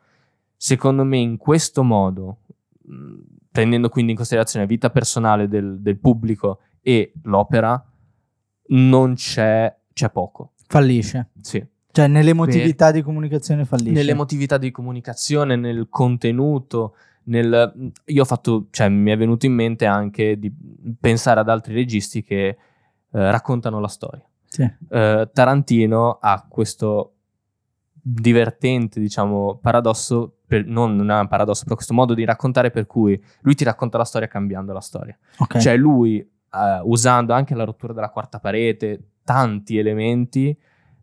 secondo 0.57 1.05
me 1.05 1.19
in 1.19 1.37
questo 1.37 1.83
modo, 1.83 2.39
prendendo 3.51 3.91
quindi 3.91 4.13
in 4.13 4.17
considerazione 4.17 4.65
la 4.65 4.71
vita 4.71 4.89
personale 4.89 5.47
del, 5.49 5.81
del 5.81 5.99
pubblico 5.99 6.61
e 6.81 7.13
l'opera, 7.25 7.85
non 8.69 9.15
c'è, 9.15 9.75
c'è 9.93 10.11
poco. 10.11 10.53
fallisce. 10.67 11.31
Sì. 11.41 11.65
Cioè, 11.91 12.09
nell'emotività 12.09 12.91
di 12.91 13.03
comunicazione 13.03 13.65
fallisce. 13.65 13.93
nell'emotività 13.93 14.59
di 14.59 14.73
comunicazione, 14.73 15.55
nel 15.55 15.87
contenuto, 15.89 16.97
nel... 17.25 17.93
Io 18.07 18.23
ho 18.23 18.25
fatto, 18.25 18.67
cioè 18.71 18.89
mi 18.89 19.13
è 19.13 19.17
venuto 19.17 19.47
in 19.47 19.53
mente 19.53 19.87
anche 19.87 20.39
di 20.39 20.53
pensare 20.99 21.39
ad 21.39 21.49
altri 21.49 21.73
registi 21.73 22.25
che 22.25 22.47
eh, 22.47 22.57
raccontano 23.11 23.79
la 23.79 23.87
storia. 23.87 24.25
Sì. 24.49 24.69
Eh, 24.91 25.31
Tarantino 25.33 26.19
ha 26.21 26.45
questo 26.49 27.15
divertente, 28.07 29.01
diciamo, 29.01 29.59
paradosso, 29.63 30.39
per- 30.47 30.67
non, 30.67 30.95
non 30.97 31.11
è 31.11 31.19
un 31.19 31.29
paradosso, 31.29 31.63
però 31.63 31.77
questo 31.77 31.95
modo 31.95 32.13
di 32.13 32.25
raccontare 32.25 32.71
per 32.71 32.87
cui 32.87 33.23
lui 33.43 33.55
ti 33.55 33.65
racconta 33.65 33.99
la 33.99 34.05
storia 34.05 34.29
cambiando 34.29 34.73
la 34.73 34.81
storia. 34.81 35.17
Ok. 35.39 35.59
Cioè 35.59 35.77
lui, 35.77 36.29
eh, 36.55 36.81
usando 36.85 37.33
anche 37.33 37.55
la 37.55 37.65
rottura 37.65 37.93
della 37.93 38.11
quarta 38.11 38.39
parete, 38.39 39.09
tanti 39.25 39.79
elementi, 39.79 40.57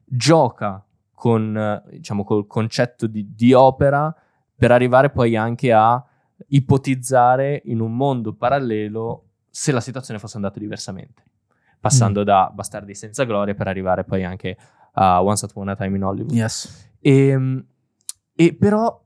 gioca 0.05 0.83
con, 1.13 1.57
eh, 1.57 1.83
diciamo, 1.97 2.23
col 2.23 2.47
concetto 2.47 3.07
di, 3.07 3.33
di 3.35 3.53
opera 3.53 4.13
per 4.55 4.71
arrivare 4.71 5.09
poi 5.09 5.35
anche 5.35 5.71
a 5.73 6.03
ipotizzare 6.47 7.61
in 7.65 7.79
un 7.79 7.95
mondo 7.95 8.33
parallelo 8.33 9.25
se 9.49 9.71
la 9.71 9.81
situazione 9.81 10.19
fosse 10.19 10.37
andata 10.37 10.59
diversamente, 10.59 11.23
passando 11.79 12.23
da 12.23 12.49
Bastardi 12.53 12.95
senza 12.95 13.23
gloria 13.25 13.53
per 13.53 13.67
arrivare 13.67 14.03
poi 14.03 14.23
anche 14.23 14.57
a 14.93 15.21
Once 15.21 15.45
Upon 15.45 15.69
a 15.69 15.75
Time 15.75 15.97
in 15.97 16.03
Hollywood. 16.03 16.31
Yes. 16.31 16.91
E, 16.99 17.65
e 18.33 18.55
però 18.55 19.03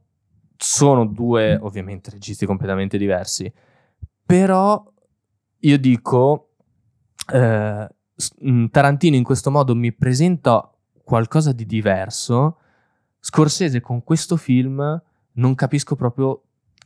sono 0.58 1.06
due, 1.06 1.58
ovviamente, 1.62 2.10
registi 2.12 2.46
completamente 2.46 2.98
diversi. 2.98 3.52
Però 4.26 4.92
io 5.66 5.78
dico, 5.80 6.50
eh, 7.34 7.88
mh, 8.40 8.66
Tarantino 8.68 9.16
in 9.16 9.24
questo 9.24 9.50
modo 9.52 9.76
mi 9.76 9.92
presenta 9.94 10.70
qualcosa 11.04 11.52
di 11.52 11.66
diverso. 11.66 12.58
Scorsese 13.20 13.82
con 13.82 14.04
questo 14.04 14.38
film 14.38 15.02
non 15.34 15.56
capisco 15.56 15.96
proprio 15.96 16.42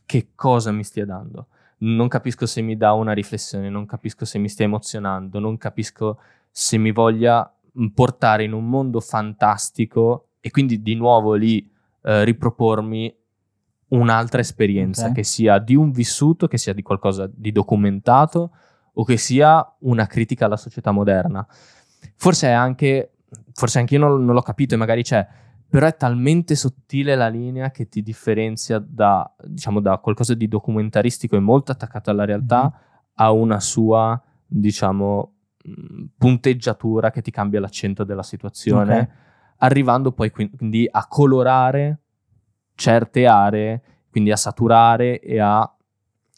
che 0.06 0.30
cosa 0.34 0.72
mi 0.72 0.82
stia 0.84 1.04
dando. 1.04 1.48
Non 1.78 2.08
capisco 2.08 2.46
se 2.46 2.60
mi 2.62 2.76
dà 2.76 2.92
una 2.92 3.12
riflessione, 3.12 3.68
non 3.70 3.86
capisco 3.86 4.24
se 4.24 4.38
mi 4.38 4.48
stia 4.48 4.64
emozionando, 4.66 5.38
non 5.38 5.56
capisco 5.56 6.18
se 6.50 6.78
mi 6.78 6.90
voglia 6.92 7.50
mh, 7.72 7.86
portare 7.88 8.44
in 8.44 8.52
un 8.52 8.68
mondo 8.68 9.00
fantastico 9.00 10.28
e 10.40 10.50
quindi 10.50 10.82
di 10.82 10.94
nuovo 10.94 11.34
lì 11.34 11.70
eh, 12.02 12.24
ripropormi 12.24 13.14
un'altra 13.88 14.40
esperienza 14.40 15.06
Ok. 15.08 15.14
che 15.14 15.22
sia 15.24 15.58
di 15.58 15.74
un 15.74 15.90
vissuto, 15.90 16.46
che 16.48 16.58
sia 16.58 16.72
di 16.72 16.82
qualcosa 16.82 17.28
di 17.32 17.50
documentato 17.52 18.50
o 18.94 19.04
che 19.04 19.16
sia 19.16 19.76
una 19.80 20.06
critica 20.06 20.46
alla 20.46 20.56
società 20.56 20.90
moderna. 20.90 21.46
Forse 22.16 22.48
è 22.48 22.52
anche, 22.52 23.12
forse 23.52 23.78
anche 23.78 23.94
io 23.94 24.00
non, 24.00 24.24
non 24.24 24.34
l'ho 24.34 24.42
capito 24.42 24.74
e 24.74 24.78
magari 24.78 25.02
c'è, 25.02 25.26
però 25.68 25.86
è 25.86 25.96
talmente 25.96 26.54
sottile 26.56 27.14
la 27.14 27.28
linea 27.28 27.70
che 27.70 27.88
ti 27.88 28.02
differenzia 28.02 28.78
da, 28.84 29.32
diciamo, 29.44 29.80
da 29.80 29.98
qualcosa 29.98 30.34
di 30.34 30.48
documentaristico 30.48 31.36
e 31.36 31.40
molto 31.40 31.72
attaccato 31.72 32.10
alla 32.10 32.24
realtà 32.24 32.62
Mhm. 32.64 32.72
a 33.14 33.30
una 33.32 33.60
sua, 33.60 34.20
diciamo, 34.46 35.34
punteggiatura 36.16 37.10
che 37.10 37.22
ti 37.22 37.30
cambia 37.30 37.60
l'accento 37.60 38.04
della 38.04 38.22
situazione, 38.22 38.98
Ok. 39.00 39.08
arrivando 39.58 40.12
poi 40.12 40.30
quin- 40.30 40.50
quindi 40.56 40.88
a 40.90 41.06
colorare 41.06 41.98
certe 42.74 43.26
aree, 43.26 43.82
quindi 44.10 44.32
a 44.32 44.36
saturare 44.36 45.20
e 45.20 45.38
a, 45.38 45.70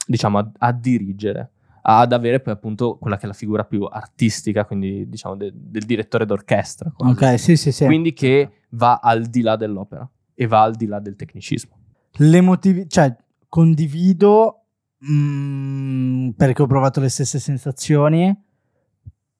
diciamo, 0.06 0.38
a, 0.38 0.50
a 0.58 0.72
dirigere, 0.72 1.50
ad 1.84 2.12
avere 2.12 2.40
poi 2.40 2.52
appunto 2.52 2.96
quella 2.96 3.16
che 3.16 3.24
è 3.24 3.26
la 3.26 3.32
figura 3.32 3.64
più 3.64 3.82
artistica, 3.84 4.64
quindi 4.64 5.08
diciamo 5.08 5.34
de- 5.36 5.52
del 5.54 5.84
direttore 5.84 6.24
d'orchestra. 6.24 6.92
quasi. 6.96 7.12
Ok, 7.24 7.38
sì, 7.38 7.56
sì, 7.56 7.72
sì. 7.72 7.84
Quindi 7.86 8.12
che 8.12 8.50
va 8.70 9.00
al 9.02 9.26
di 9.26 9.40
là 9.42 9.56
dell'opera 9.56 10.08
e 10.34 10.46
va 10.46 10.62
al 10.62 10.74
di 10.76 10.86
là 10.86 11.00
del 11.00 11.16
tecnicismo. 11.16 11.76
L'emotivi- 12.18 12.88
cioè, 12.88 13.14
condivido 13.48 14.60
mm, 15.10 16.30
perché 16.30 16.62
ho 16.62 16.66
provato 16.66 17.00
le 17.00 17.08
stesse 17.08 17.38
sensazioni, 17.38 18.34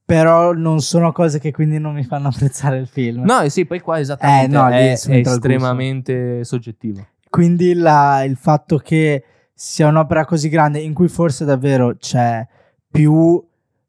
però 0.05 0.52
non 0.52 0.81
sono 0.81 1.12
cose 1.12 1.38
che 1.38 1.52
quindi 1.52 1.78
non 1.78 1.94
mi 1.94 2.05
fanno 2.05 2.28
apprezzare 2.35 2.78
il 2.78 2.87
film. 2.87 3.22
No, 3.24 3.48
sì, 3.48 3.64
poi 3.64 3.81
qua 3.81 4.00
esattamente 4.00 4.55
Eh, 4.57 4.59
no, 4.59 4.68
è, 4.68 4.98
è 4.98 5.16
estremamente 5.18 6.44
soggettivo. 6.44 7.07
Quindi 7.31 7.74
la- 7.74 8.22
il 8.24 8.37
fatto 8.37 8.76
che 8.78 9.24
sia 9.64 9.87
un'opera 9.87 10.25
così 10.25 10.48
grande, 10.48 10.81
in 10.81 10.92
cui 10.92 11.07
forse 11.09 11.44
davvero 11.44 11.94
c'è 11.96 12.44
più. 12.90 13.40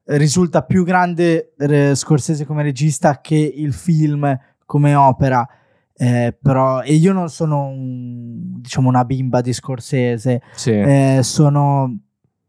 risulta 0.06 0.64
più 0.64 0.84
grande 0.84 1.54
eh, 1.58 1.96
Scorsese 1.96 2.46
come 2.46 2.62
regista 2.62 3.22
che 3.22 3.36
il 3.38 3.72
film 3.74 4.38
come 4.66 4.94
opera. 4.96 5.48
eh, 5.96 6.36
però, 6.42 6.82
e 6.82 6.94
io 6.94 7.14
non 7.14 7.30
sono 7.30 7.68
un- 7.68 8.60
diciamo 8.62 8.90
una 8.90 9.06
bimba 9.06 9.42
di 9.42 9.54
Scorsese, 9.54 10.42
Sì. 10.54 10.72
eh, 10.72 11.20
sono 11.24 11.98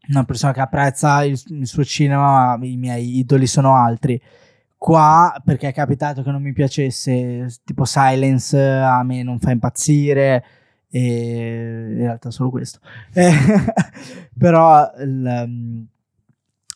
una 0.09 0.25
persona 0.25 0.53
che 0.53 0.61
apprezza 0.61 1.23
il, 1.25 1.41
il 1.49 1.67
suo 1.67 1.85
cinema, 1.85 2.57
ma 2.57 2.67
i 2.67 2.77
miei 2.77 3.19
idoli 3.19 3.47
sono 3.47 3.75
altri. 3.77 4.21
Qua, 4.77 5.41
perché 5.45 5.69
è 5.69 5.73
capitato 5.73 6.23
che 6.23 6.31
non 6.31 6.43
mi 6.43 6.53
piacesse, 6.53 7.47
tipo 7.65 7.85
Silence, 7.85 8.59
a 8.59 9.03
me 9.05 9.23
non 9.23 9.39
fa 9.39 9.51
impazzire, 9.53 10.45
e 10.97 11.89
in 11.91 11.97
realtà 11.97 12.31
solo 12.31 12.51
questo. 12.51 12.79
Eh, 13.15 13.33
però 14.39 14.93
il, 14.99 15.45
um, 15.45 15.87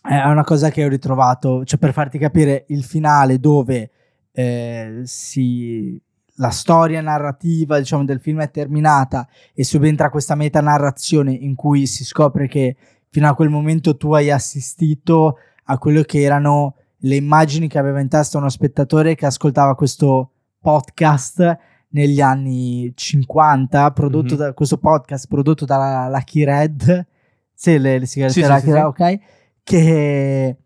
è 0.02 0.24
una 0.24 0.42
cosa 0.42 0.70
che 0.70 0.84
ho 0.84 0.88
ritrovato, 0.88 1.64
cioè 1.64 1.78
per 1.78 1.92
farti 1.92 2.18
capire 2.18 2.64
il 2.68 2.82
finale 2.82 3.38
dove 3.38 3.90
eh, 4.32 5.02
si, 5.04 6.00
la 6.36 6.50
storia 6.50 7.00
narrativa 7.00 7.78
diciamo, 7.78 8.04
del 8.04 8.20
film 8.20 8.40
è 8.40 8.50
terminata 8.50 9.28
e 9.54 9.62
subentra 9.62 10.10
questa 10.10 10.34
metanarrazione 10.34 11.32
in 11.32 11.54
cui 11.54 11.86
si 11.86 12.04
scopre 12.04 12.48
che 12.48 12.76
fino 13.10 13.28
a 13.28 13.34
quel 13.34 13.50
momento 13.50 13.96
tu 13.96 14.14
hai 14.14 14.30
assistito 14.32 15.38
a 15.64 15.78
quello 15.78 16.02
che 16.02 16.22
erano 16.22 16.74
le 17.02 17.14
immagini 17.14 17.68
che 17.68 17.78
aveva 17.78 18.00
in 18.00 18.08
testa 18.08 18.38
uno 18.38 18.48
spettatore 18.48 19.14
che 19.14 19.26
ascoltava 19.26 19.76
questo 19.76 20.32
podcast 20.60 21.58
negli 21.90 22.20
anni 22.20 22.92
50, 22.94 23.90
prodotto 23.92 24.34
Mhm. 24.34 24.40
da 24.40 24.52
questo 24.52 24.76
podcast 24.78 25.26
prodotto 25.28 25.64
dalla 25.64 26.08
Lucky 26.08 26.44
Red, 26.44 27.06
sì, 27.54 27.78
le, 27.78 27.98
le 27.98 28.06
sigarette 28.06 28.40
Sì, 28.42 28.46
Lucky 28.46 28.60
sì, 28.60 28.72
Red, 28.72 28.84
ok, 28.84 29.18
che 29.62 30.56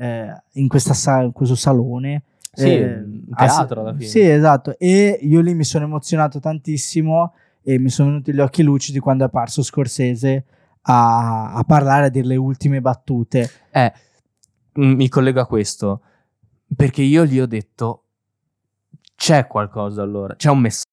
eh, 0.00 0.42
in, 0.52 0.68
questa 0.68 0.94
sa- 0.94 1.22
in 1.22 1.32
questo 1.32 1.54
salone. 1.54 2.22
Sì, 2.52 2.70
Eh, 2.74 3.04
teatro 3.36 3.80
alla 3.82 3.92
fine. 3.94 4.06
Sì, 4.06 4.20
esatto. 4.20 4.76
E 4.78 5.18
io 5.22 5.40
lì 5.40 5.54
mi 5.54 5.64
sono 5.64 5.84
emozionato 5.84 6.40
tantissimo 6.40 7.32
e 7.62 7.78
mi 7.78 7.88
sono 7.88 8.08
venuti 8.10 8.32
gli 8.32 8.40
occhi 8.40 8.62
lucidi 8.62 8.98
quando 8.98 9.24
è 9.24 9.26
apparso 9.26 9.62
Scorsese 9.62 10.44
a, 10.82 11.52
a 11.54 11.62
parlare, 11.64 12.06
a 12.06 12.08
dire 12.08 12.26
le 12.26 12.36
ultime 12.36 12.80
battute. 12.80 13.48
Eh, 13.70 13.92
mi 14.74 15.08
collego 15.08 15.40
a 15.40 15.46
questo 15.46 16.00
perché 16.74 17.02
io 17.02 17.24
gli 17.26 17.38
ho 17.40 17.46
detto 17.46 18.04
c'è 19.18 19.48
qualcosa 19.48 20.00
allora, 20.00 20.36
c'è 20.36 20.48
un 20.48 20.60
messaggio. 20.60 20.87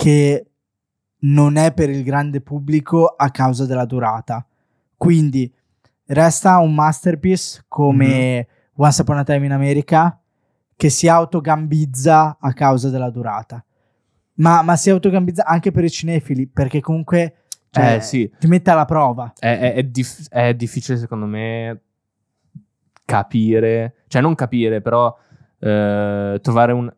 Che 0.00 0.46
non 1.22 1.56
è 1.56 1.74
per 1.74 1.90
il 1.90 2.02
grande 2.02 2.40
pubblico 2.40 3.04
a 3.04 3.30
causa 3.30 3.66
della 3.66 3.84
durata. 3.84 4.46
Quindi 4.96 5.52
resta 6.06 6.56
un 6.58 6.72
masterpiece 6.74 7.64
come 7.68 8.46
Once 8.76 9.02
Upon 9.02 9.18
a 9.18 9.24
Time 9.24 9.44
in 9.44 9.52
America 9.52 10.18
che 10.74 10.88
si 10.88 11.06
autogambizza 11.06 12.38
a 12.40 12.52
causa 12.54 12.88
della 12.88 13.10
durata. 13.10 13.62
Ma, 14.36 14.62
ma 14.62 14.74
si 14.76 14.88
autogambizza 14.88 15.44
anche 15.44 15.70
per 15.70 15.84
i 15.84 15.90
cinefili 15.90 16.46
perché 16.46 16.80
comunque 16.80 17.34
cioè, 17.70 17.96
Eh, 17.96 18.00
sì. 18.00 18.32
ti 18.38 18.46
mette 18.46 18.70
alla 18.70 18.86
prova. 18.86 19.34
È, 19.38 19.46
è- 19.58 19.74
è 19.74 19.82
dif- 19.84 20.28
è 20.30 20.54
difficile 20.54 20.96
secondo 20.96 21.26
me 21.26 21.82
capire, 23.04 23.96
cioè 24.08 24.22
non 24.22 24.34
capire, 24.34 24.80
però 24.80 25.14
eh, 25.58 26.38
trovare 26.42 26.72
un... 26.72 26.90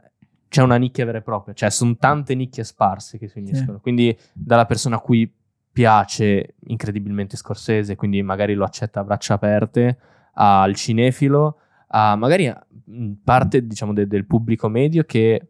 C'è 0.53 0.62
una 0.62 0.77
nicchia 0.77 1.07
vera 1.07 1.17
e 1.17 1.23
propria, 1.23 1.55
cioè 1.55 1.71
sono 1.71 1.97
tante 1.97 2.35
nicchie 2.35 2.62
sparse 2.62 3.17
che 3.17 3.27
si 3.27 3.38
uniscono. 3.38 3.81
Quindi 3.81 4.15
dalla 4.35 4.67
persona 4.67 4.97
a 4.97 5.01
cui 5.01 5.33
piace 5.73 6.57
incredibilmente 6.67 7.38
Scorsese, 7.38 7.96
quindi 7.96 8.23
magari 8.23 8.53
lo 8.53 8.65
accetta 8.65 9.00
a 9.00 9.05
braccia 9.05 9.33
aperte, 9.35 9.96
al 10.35 10.75
cinefilo, 10.75 11.57
a 11.88 12.17
magari 12.17 12.53
mh, 12.85 13.13
parte 13.25 13.67
diciamo 13.67 13.94
de- 13.94 14.07
del 14.07 14.27
pubblico 14.27 14.69
medio 14.69 15.05
che 15.05 15.48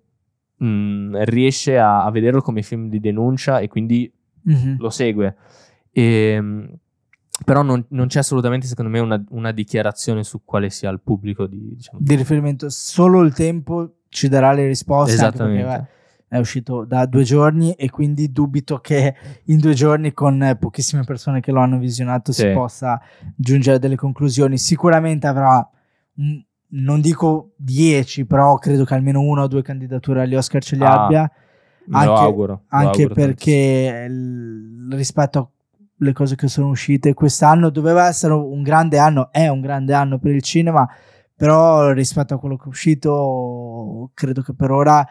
mh, 0.57 1.25
riesce 1.25 1.77
a, 1.79 2.05
a 2.05 2.11
vederlo 2.13 2.41
come 2.41 2.63
film 2.63 2.89
di 2.89 3.01
denuncia 3.01 3.59
e 3.59 3.67
quindi 3.67 4.09
Mhm. 4.45 4.77
lo 4.79 4.91
segue. 4.91 5.37
Ehm, 5.91 6.79
però 7.45 7.63
non, 7.63 7.85
non 7.89 8.07
c'è 8.09 8.21
assolutamente, 8.21 8.67
secondo 8.67 8.91
me, 8.91 8.99
una, 8.99 9.23
una 9.31 9.53
dichiarazione 9.53 10.23
su 10.25 10.43
quale 10.45 10.71
sia 10.71 10.91
il 10.91 11.01
pubblico 11.01 11.47
di, 11.47 11.75
diciamo, 11.77 11.99
Di 12.01 12.15
riferimento 12.15 12.69
solo 12.71 13.21
il 13.23 13.33
tempo 13.35 13.95
ci 14.09 14.29
darà 14.29 14.53
le 14.53 14.67
risposte 14.67 15.13
anche 15.23 15.37
perché, 15.39 15.53
Esattamente. 15.59 15.91
beh, 16.29 16.37
è 16.37 16.39
uscito 16.39 16.85
da 16.85 17.05
due 17.07 17.25
giorni 17.25 17.73
e 17.73 17.91
quindi 17.91 18.33
dubito 18.33 18.79
che 18.79 19.15
in 19.45 19.59
due 19.59 19.75
giorni 19.75 20.13
con 20.13 20.57
pochissime 20.59 21.05
persone 21.05 21.41
che 21.41 21.53
lo 21.53 21.61
hanno 21.61 21.79
visionato 21.79 22.33
si 22.33 22.43
Sì. 22.43 22.53
possa 22.53 23.01
giungere 23.37 23.77
a 23.77 23.79
delle 23.79 23.97
conclusioni. 23.97 24.57
Sicuramente 24.57 25.27
avrà, 25.27 25.69
non 26.69 27.01
dico 27.01 27.53
10, 27.57 28.25
però 28.25 28.57
credo 28.57 28.85
che 28.85 28.95
almeno 28.95 29.21
una 29.21 29.43
o 29.43 29.47
due 29.47 29.63
candidature 29.63 30.23
agli 30.23 30.35
Oscar 30.35 30.63
ce 30.63 30.77
le 30.77 30.85
Ah. 30.87 31.05
abbia. 31.05 31.31
Anche- 31.91 32.07
lo 32.07 32.15
auguro. 32.17 32.53
lo 32.53 32.63
anche 32.79 33.03
auguro 33.03 33.15
perché 33.15 34.07
l- 34.09 34.95
rispetto 34.95 35.51
alle 36.03 36.13
cose 36.13 36.37
che 36.37 36.49
sono 36.49 36.69
uscite 36.69 37.15
quest'anno. 37.15 37.71
Doveva 37.71 38.07
essere 38.07 38.35
un 38.35 38.63
grande 38.63 38.99
anno, 38.99 39.31
è 39.31 39.49
un 39.49 39.61
grande 39.61 39.95
anno 39.95 40.19
per 40.19 40.35
il 40.35 40.43
cinema, 40.43 40.87
però 41.35 41.93
rispetto 41.93 42.35
a 42.35 42.39
quello 42.39 42.57
che 42.57 42.65
è 42.65 42.69
uscito 42.69 44.11
credo 44.13 44.43
che 44.43 44.53
per 44.55 44.71
ora 44.71 45.07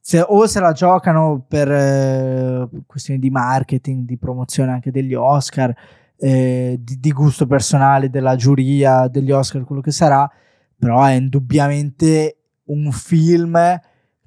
se, 0.00 0.20
o 0.20 0.46
se 0.46 0.60
la 0.60 0.70
giocano 0.70 1.44
per 1.46 1.70
eh, 1.70 2.68
questioni 2.86 3.18
di 3.18 3.28
marketing, 3.28 4.06
di 4.06 4.16
promozione 4.16 4.70
anche 4.70 4.92
degli 4.92 5.14
Oscar, 5.14 5.74
eh, 6.16 6.78
di, 6.80 7.00
di 7.00 7.12
gusto 7.12 7.46
personale 7.46 8.08
della 8.08 8.36
giuria 8.36 9.08
degli 9.08 9.32
Oscar, 9.32 9.64
quello 9.64 9.80
che 9.80 9.90
sarà, 9.90 10.30
però 10.78 11.02
è 11.04 11.14
indubbiamente 11.14 12.38
un 12.66 12.92
film 12.92 13.58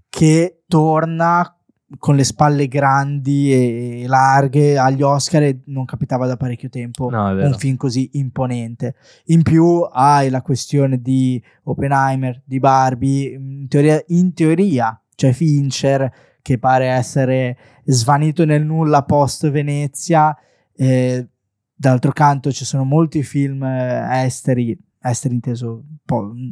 che 0.09 0.63
torna 0.67 1.58
con 1.97 2.15
le 2.15 2.23
spalle 2.23 2.67
grandi 2.67 3.51
e 3.51 4.05
larghe 4.07 4.77
agli 4.77 5.01
Oscar 5.01 5.41
e 5.43 5.61
non 5.65 5.85
capitava 5.85 6.27
da 6.27 6.37
parecchio 6.37 6.69
tempo 6.69 7.09
No, 7.09 7.29
un 7.29 7.53
film 7.57 7.77
così 7.77 8.09
imponente. 8.13 8.95
In 9.25 9.41
più 9.41 9.81
hai 9.91 10.29
la 10.29 10.41
questione 10.43 11.01
di 11.01 11.41
Oppenheimer, 11.63 12.41
di 12.45 12.59
Barbie, 12.59 13.33
in 13.33 13.67
teoria, 13.67 14.01
in 14.09 14.33
teoria 14.33 15.01
c'è 15.15 15.31
Fincher 15.31 16.11
che 16.41 16.57
pare 16.59 16.85
essere 16.87 17.57
svanito 17.85 18.45
nel 18.45 18.63
nulla 18.65 19.03
post 19.03 19.49
Venezia. 19.49 20.35
eh, 20.75 21.27
d'altro 21.73 22.11
canto 22.11 22.51
ci 22.51 22.65
sono 22.65 22.83
molti 22.83 23.23
film 23.23 23.63
eh, 23.63 24.23
esteri, 24.25 24.77
esteri 25.01 25.33
inteso 25.33 25.83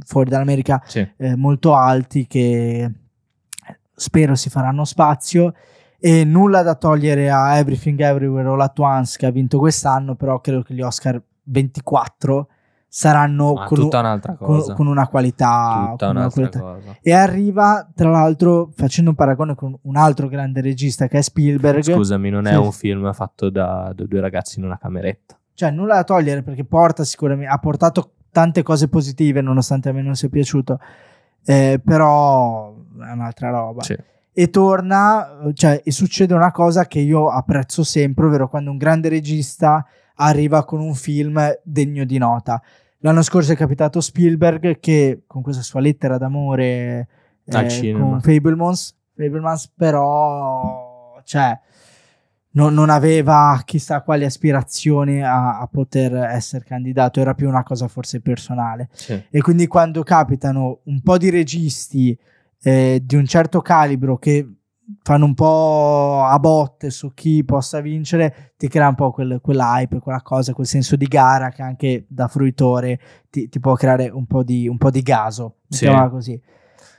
fuori 0.05 0.29
dall'America, 0.29 0.81
Sì. 0.85 1.05
eh, 1.17 1.35
molto 1.35 1.75
alti 1.75 2.25
che 2.27 2.91
spero 3.99 4.35
si 4.35 4.49
faranno 4.49 4.85
spazio 4.85 5.53
e 5.99 6.23
nulla 6.23 6.61
da 6.61 6.75
togliere 6.75 7.31
a 7.31 7.57
Everything 7.57 7.99
Everywhere 7.99 8.47
All 8.47 8.61
At 8.61 8.77
Once 8.77 9.17
che 9.17 9.25
ha 9.25 9.31
vinto 9.31 9.57
quest'anno 9.57 10.13
però 10.15 10.39
credo 10.39 10.61
che 10.61 10.75
gli 10.75 10.81
Oscar 10.81 11.19
24 11.43 12.47
saranno 12.87 13.53
con, 13.53 13.63
un- 13.79 13.83
tutta 13.85 13.99
un'altra 13.99 14.35
con- 14.35 14.47
cosa. 14.47 14.73
con 14.73 14.87
una 14.87 15.07
qualità, 15.07 15.87
tutta 15.91 16.07
con 16.07 16.15
una 16.17 16.29
qualità. 16.29 16.59
cosa. 16.59 16.97
e 17.01 17.11
arriva 17.13 17.89
tra 17.93 18.09
l'altro 18.09 18.69
facendo 18.75 19.09
un 19.09 19.15
paragone 19.15 19.55
con 19.55 19.75
un 19.81 19.95
altro 19.97 20.27
grande 20.27 20.61
regista 20.61 21.07
che 21.07 21.17
è 21.17 21.21
Spielberg 21.21 21.81
Scusami, 21.81 22.29
non 22.29 22.45
è 22.47 22.51
Sì. 22.51 22.57
un 22.57 22.71
film 22.71 23.11
fatto 23.13 23.49
da, 23.49 23.91
da 23.95 24.05
due 24.05 24.19
ragazzi 24.21 24.59
in 24.59 24.65
una 24.65 24.77
cameretta. 24.77 25.37
cioè 25.53 25.71
nulla 25.71 25.95
da 25.95 26.03
togliere 26.03 26.43
perché 26.43 26.63
porta 26.63 27.03
sicuramente 27.03 27.51
ha 27.51 27.57
portato 27.57 28.11
tante 28.31 28.61
cose 28.63 28.87
positive 28.87 29.41
nonostante 29.41 29.89
a 29.89 29.93
me 29.93 30.01
non 30.03 30.15
sia 30.15 30.29
piaciuto 30.29 30.79
eh, 31.45 31.81
però 31.83 32.73
è 33.01 33.11
un'altra 33.11 33.49
roba 33.49 33.83
Sì. 33.83 33.95
e 34.33 34.49
torna, 34.49 35.49
cioè, 35.53 35.81
e 35.83 35.91
succede 35.91 36.33
una 36.33 36.51
cosa 36.51 36.85
che 36.85 36.99
io 36.99 37.29
apprezzo 37.29 37.83
sempre, 37.83 38.25
ovvero 38.25 38.47
quando 38.47 38.71
un 38.71 38.77
grande 38.77 39.09
regista 39.09 39.85
arriva 40.15 40.63
con 40.65 40.79
un 40.79 40.93
film 40.95 41.39
degno 41.63 42.03
di 42.05 42.17
nota. 42.17 42.61
L'anno 43.01 43.21
scorso 43.21 43.51
è 43.51 43.55
capitato 43.55 44.01
Spielberg 44.01 44.79
che 44.79 45.21
con 45.27 45.41
questa 45.41 45.61
sua 45.61 45.79
lettera 45.79 46.17
d'amore 46.17 47.07
Al 47.49 47.65
eh, 47.65 47.69
cinema. 47.69 48.09
con 48.09 48.21
Fablemans, 48.21 48.95
Fablemans 49.15 49.71
però 49.75 51.19
cioè, 51.23 51.59
non, 52.51 52.73
non 52.73 52.89
aveva 52.89 53.61
chissà 53.65 54.01
quali 54.01 54.25
aspirazioni 54.25 55.21
a, 55.23 55.59
a 55.59 55.67
poter 55.67 56.13
essere 56.15 56.63
candidato, 56.65 57.19
era 57.19 57.35
più 57.35 57.47
una 57.47 57.61
cosa 57.63 57.87
forse 57.87 58.19
personale. 58.21 58.89
Sì. 58.93 59.21
E 59.29 59.41
quindi 59.41 59.67
quando 59.67 60.01
capitano 60.03 60.79
un 60.85 61.01
po' 61.01 61.17
di 61.17 61.29
registi 61.29 62.17
eh, 62.61 63.01
di 63.03 63.15
un 63.15 63.25
certo 63.25 63.61
calibro 63.61 64.17
che 64.17 64.47
fanno 65.03 65.25
un 65.25 65.33
po' 65.33 66.23
a 66.23 66.39
botte 66.39 66.89
su 66.89 67.13
chi 67.13 67.43
possa 67.43 67.81
vincere, 67.81 68.53
ti 68.57 68.67
crea 68.67 68.87
un 68.87 68.95
po' 68.95 69.11
quel, 69.11 69.39
quell'hype, 69.41 69.99
quella 69.99 70.21
cosa, 70.21 70.53
quel 70.53 70.67
senso 70.67 70.95
di 70.95 71.05
gara 71.07 71.49
che 71.49 71.61
anche 71.61 72.05
da 72.07 72.27
fruitore 72.27 72.99
ti, 73.29 73.49
ti 73.49 73.59
può 73.59 73.73
creare 73.75 74.07
un 74.09 74.25
po' 74.25 74.43
di, 74.43 74.67
un 74.67 74.77
po' 74.77 74.89
di 74.89 75.01
gaso, 75.01 75.57
Sì. 75.67 75.87
così. 76.09 76.41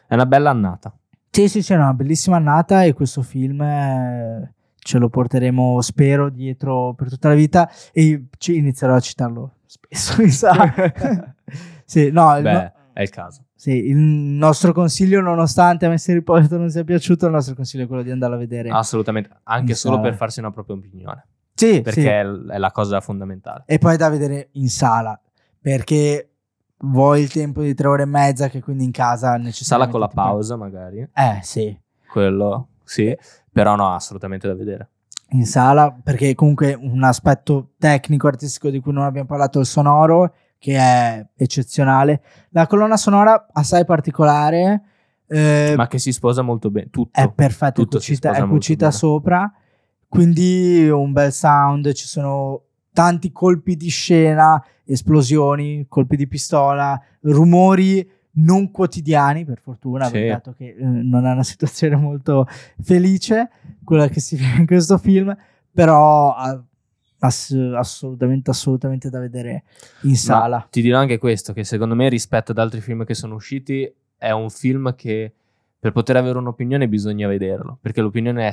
È 0.07 0.15
una 0.15 0.27
bella 0.27 0.51
annata. 0.51 0.95
Sì, 1.31 1.49
sì, 1.49 1.63
sì, 1.63 1.73
è 1.73 1.77
una 1.77 1.95
bellissima 1.95 2.37
annata 2.37 2.83
e 2.85 2.93
questo 2.95 3.23
film 3.23 3.61
eh, 3.63 4.53
ce 4.79 4.99
lo 4.99 5.09
porteremo, 5.09 5.81
spero, 5.81 6.31
dietro 6.31 6.95
per 6.95 7.09
tutta 7.09 7.29
la 7.29 7.35
vita 7.35 7.71
e 7.93 8.27
ci 8.39 8.57
inizierò 8.57 8.95
a 8.95 9.01
citarlo 9.01 9.53
spesso, 9.67 10.21
mi 10.23 10.31
sa. 10.31 10.53
sì, 11.85 12.11
no, 12.11 12.37
il 12.37 12.43
no- 12.43 12.51
Beh, 12.51 12.73
è 12.95 13.03
il 13.03 13.11
caso. 13.11 13.45
Sì, 13.59 13.89
il 13.89 13.97
nostro 13.97 14.73
consiglio, 14.73 15.21
nonostante 15.21 15.85
a 15.85 15.89
me 15.89 15.97
Harry 15.97 16.21
Potter 16.21 16.61
non 16.61 16.71
sia 16.71 16.85
piaciuto, 16.85 17.27
il 17.27 17.33
nostro 17.33 17.57
consiglio 17.57 17.83
è 17.83 17.87
quello 17.89 18.05
di 18.05 18.13
andare 18.13 18.35
a 18.35 18.37
vedere. 18.37 18.69
Assolutamente. 18.71 19.31
Anche 19.43 19.75
solo 19.75 19.97
sala. 19.97 20.09
per 20.09 20.17
farsi 20.17 20.39
una 20.39 20.53
propria 20.53 20.77
opinione. 20.77 21.27
sì, 21.55 21.81
Perché 21.81 22.01
sì. 22.01 22.07
è, 22.07 22.23
la 22.23 22.71
cosa 22.71 23.01
fondamentale. 23.01 23.65
E 23.67 23.79
poi 23.79 23.97
da 23.97 24.11
vedere 24.11 24.51
in 24.53 24.69
sala, 24.69 25.21
perché 25.61 26.35
vuoi 26.85 27.23
il 27.23 27.33
tempo 27.33 27.61
di 27.63 27.75
tre 27.75 27.89
ore 27.89 28.05
e 28.05 28.07
mezza 28.07 28.49
che 28.49 28.63
quindi 28.63 28.85
in 28.85 28.93
casa 28.93 29.31
Sala 29.31 29.43
necessariamente... 29.43 29.99
con 29.99 30.07
la 30.07 30.15
pausa, 30.15 30.55
magari. 30.55 31.01
Eh, 31.13 31.41
sì. 31.43 31.77
Quello, 32.09 32.69
sì. 32.85 33.13
Però 33.51 33.75
no, 33.75 33.93
assolutamente 33.93 34.47
da 34.47 34.55
vedere. 34.55 34.89
in 35.31 35.47
sala 35.47 35.93
perché 36.01 36.37
comunque 36.37 36.75
un 36.75 37.03
aspetto 37.03 37.71
tecnico 37.77 38.29
artistico 38.29 38.71
di 38.71 38.79
cui 38.79 38.93
non 38.93 39.03
abbiamo 39.03 39.27
parlato 39.27 39.59
il 39.59 39.67
sonoro 39.67 40.33
che 40.59 40.77
è 40.77 41.25
eccezionale 41.37 42.23
la 42.51 42.67
colonna 42.67 42.97
sonora 42.97 43.47
assai 43.53 43.85
particolare 43.85 44.83
eh, 45.31 45.75
Ma 45.77 45.87
che 45.89 45.99
si 45.99 46.11
sposa 46.13 46.41
molto 46.43 46.71
bene. 46.71 46.89
Tutto. 46.91 47.21
è 47.21 47.31
perfetta 47.31 47.69
è 47.83 47.85
tutto 47.85 48.01
si 48.01 48.13
cucita, 48.13 48.33
è 48.33 48.47
cucita 48.47 48.91
sopra 48.91 49.53
quindi 50.09 50.89
un 50.89 51.13
bel 51.13 51.33
sound 51.33 51.93
ci 51.93 52.07
sono 52.07 52.63
tanti 52.93 53.31
colpi 53.31 53.77
di 53.77 53.89
scena 53.89 54.63
esplosioni 54.85 55.87
colpi 55.89 56.17
di 56.17 56.27
pistola 56.27 57.01
rumori 57.21 58.09
non 58.41 58.71
quotidiani 58.71 59.45
per 59.45 59.59
fortuna 59.59 60.07
Sì. 60.07 60.27
dato 60.27 60.53
che 60.53 60.75
eh, 60.79 60.85
non 60.85 61.27
è 61.27 61.33
una 61.33 61.43
situazione 61.45 61.97
molto 61.97 62.47
felice 62.83 63.51
quella 63.85 64.09
che 64.09 64.21
si 64.21 64.37
vede 64.41 64.61
in 64.61 64.67
questo 64.67 64.97
film 64.99 65.37
però 65.71 66.35
ah, 66.35 66.61
ass- 67.21 67.53
assolutamente 67.75 68.51
assolutamente 68.51 69.11
da 69.11 69.19
vedere 69.19 69.65
in 70.03 70.17
sala 70.17 70.67
Ti 70.71 70.81
dirò 70.83 70.99
anche 70.99 71.19
questo, 71.19 71.53
che 71.53 71.65
secondo 71.65 71.95
me 71.95 72.09
rispetto 72.09 72.53
ad 72.53 72.59
altri 72.59 72.81
film 72.81 73.05
che 73.05 73.15
sono 73.15 73.35
usciti, 73.35 73.91
è 74.17 74.31
un 74.31 74.51
film 74.51 74.95
che 74.95 75.33
per 75.79 75.93
poter 75.93 76.17
avere 76.17 76.39
un'opinione 76.39 76.89
bisogna 76.89 77.29
vederlo, 77.29 77.79
perché 77.81 78.01
l'opinione 78.01 78.49
è 78.49 78.53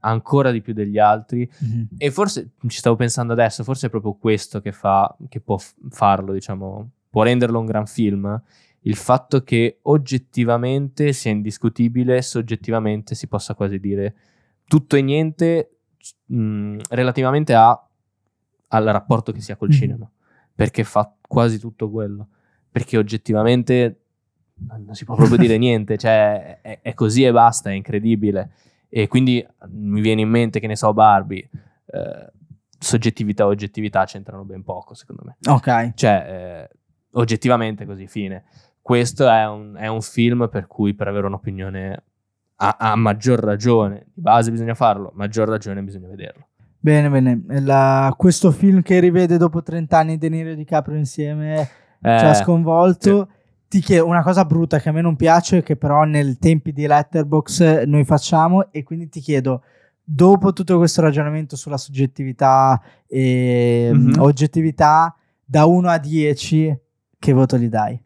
ancora 0.00 0.50
di 0.50 0.60
più 0.60 0.72
degli 0.74 0.98
altri 0.98 1.48
Mhm. 1.60 1.88
e 1.96 2.10
forse, 2.10 2.50
ci 2.66 2.78
stavo 2.78 2.96
pensando 2.96 3.32
adesso, 3.32 3.62
forse 3.64 3.86
è 3.86 3.90
proprio 3.90 4.14
questo 4.14 4.60
che 4.60 4.72
fa, 4.72 5.14
che 5.28 5.40
può 5.40 5.56
f- 5.56 5.74
farlo, 5.90 6.32
diciamo, 6.32 6.90
può 7.08 7.22
renderlo 7.22 7.58
un 7.60 7.66
gran 7.66 7.86
film, 7.86 8.40
il 8.86 8.96
fatto 8.96 9.42
che 9.44 9.78
oggettivamente 9.82 11.12
sia 11.12 11.30
indiscutibile, 11.30 12.20
soggettivamente 12.22 13.14
si 13.14 13.28
possa 13.28 13.54
quasi 13.54 13.78
dire 13.78 14.14
tutto 14.66 14.96
e 14.96 15.02
niente 15.02 15.68
mh, 16.26 16.78
relativamente 16.90 17.54
a- 17.54 17.83
al 18.74 18.84
rapporto 18.84 19.32
che 19.32 19.40
si 19.40 19.52
ha 19.52 19.56
col 19.56 19.68
Mhm. 19.68 19.74
cinema, 19.74 20.10
perché 20.54 20.84
fa 20.84 21.12
quasi 21.26 21.58
tutto 21.58 21.90
quello, 21.90 22.28
perché 22.70 22.96
oggettivamente 22.98 24.00
non 24.84 24.94
si 24.94 25.04
può 25.04 25.14
proprio 25.14 25.36
dire 25.38 25.56
niente, 25.58 25.96
cioè 25.96 26.60
è, 26.60 26.80
è 26.82 26.94
così 26.94 27.24
e 27.24 27.32
basta, 27.32 27.70
è 27.70 27.74
incredibile. 27.74 28.50
E 28.88 29.08
quindi 29.08 29.44
mi 29.70 30.00
viene 30.00 30.20
in 30.20 30.28
mente, 30.28 30.60
che 30.60 30.66
ne 30.68 30.76
so, 30.76 30.92
Barbie, 30.92 31.48
eh, 31.86 32.32
soggettività 32.78 33.42
e 33.44 33.46
oggettività 33.46 34.04
c'entrano 34.04 34.44
ben 34.44 34.62
poco, 34.62 34.94
secondo 34.94 35.22
me. 35.24 35.36
ok 35.52 35.94
Cioè, 35.94 36.68
eh, 36.70 36.76
oggettivamente 37.12 37.84
così, 37.86 38.06
fine. 38.06 38.44
Questo 38.80 39.28
è 39.28 39.46
un, 39.48 39.74
è 39.76 39.86
un 39.88 40.00
film 40.02 40.48
per 40.48 40.66
cui 40.66 40.94
per 40.94 41.08
avere 41.08 41.26
un'opinione 41.26 42.04
a, 42.56 42.76
a 42.78 42.94
maggior 42.94 43.40
ragione, 43.40 44.06
di 44.14 44.20
base 44.20 44.50
bisogna 44.52 44.74
farlo, 44.74 45.10
maggior 45.14 45.48
ragione 45.48 45.82
bisogna 45.82 46.06
vederlo. 46.08 46.48
Bene, 46.84 47.08
bene. 47.08 47.40
La- 47.62 48.12
questo 48.14 48.50
film 48.50 48.82
che 48.82 49.00
rivede 49.00 49.38
dopo 49.38 49.62
30 49.62 49.96
anni 49.96 50.18
De 50.18 50.28
Niro 50.28 50.50
e 50.50 50.54
DiCaprio 50.54 50.98
insieme 50.98 51.60
Eh, 52.02 52.18
ci 52.18 52.24
ha 52.26 52.34
sconvolto. 52.34 53.28
Ti 53.68 53.80
chiedo 53.80 54.04
una 54.06 54.22
cosa 54.22 54.44
brutta 54.44 54.78
che 54.78 54.90
a 54.90 54.92
me 54.92 55.00
non 55.00 55.16
piace, 55.16 55.62
che 55.62 55.76
però 55.76 56.04
nel 56.04 56.36
tempi 56.38 56.74
di 56.74 56.86
Letterbox 56.86 57.84
noi 57.84 58.04
facciamo, 58.04 58.70
e 58.70 58.82
quindi 58.82 59.08
ti 59.08 59.20
chiedo, 59.20 59.62
dopo 60.04 60.52
tutto 60.52 60.76
questo 60.76 61.00
ragionamento 61.00 61.56
sulla 61.56 61.78
soggettività 61.78 62.78
e 63.06 63.88
Mhm. 63.90 64.16
mh, 64.16 64.20
oggettività, 64.20 65.16
da 65.42 65.64
1 65.64 65.88
a 65.88 65.96
10, 65.96 66.78
che 67.18 67.32
voto 67.32 67.56
gli 67.56 67.68
dai? 67.68 67.98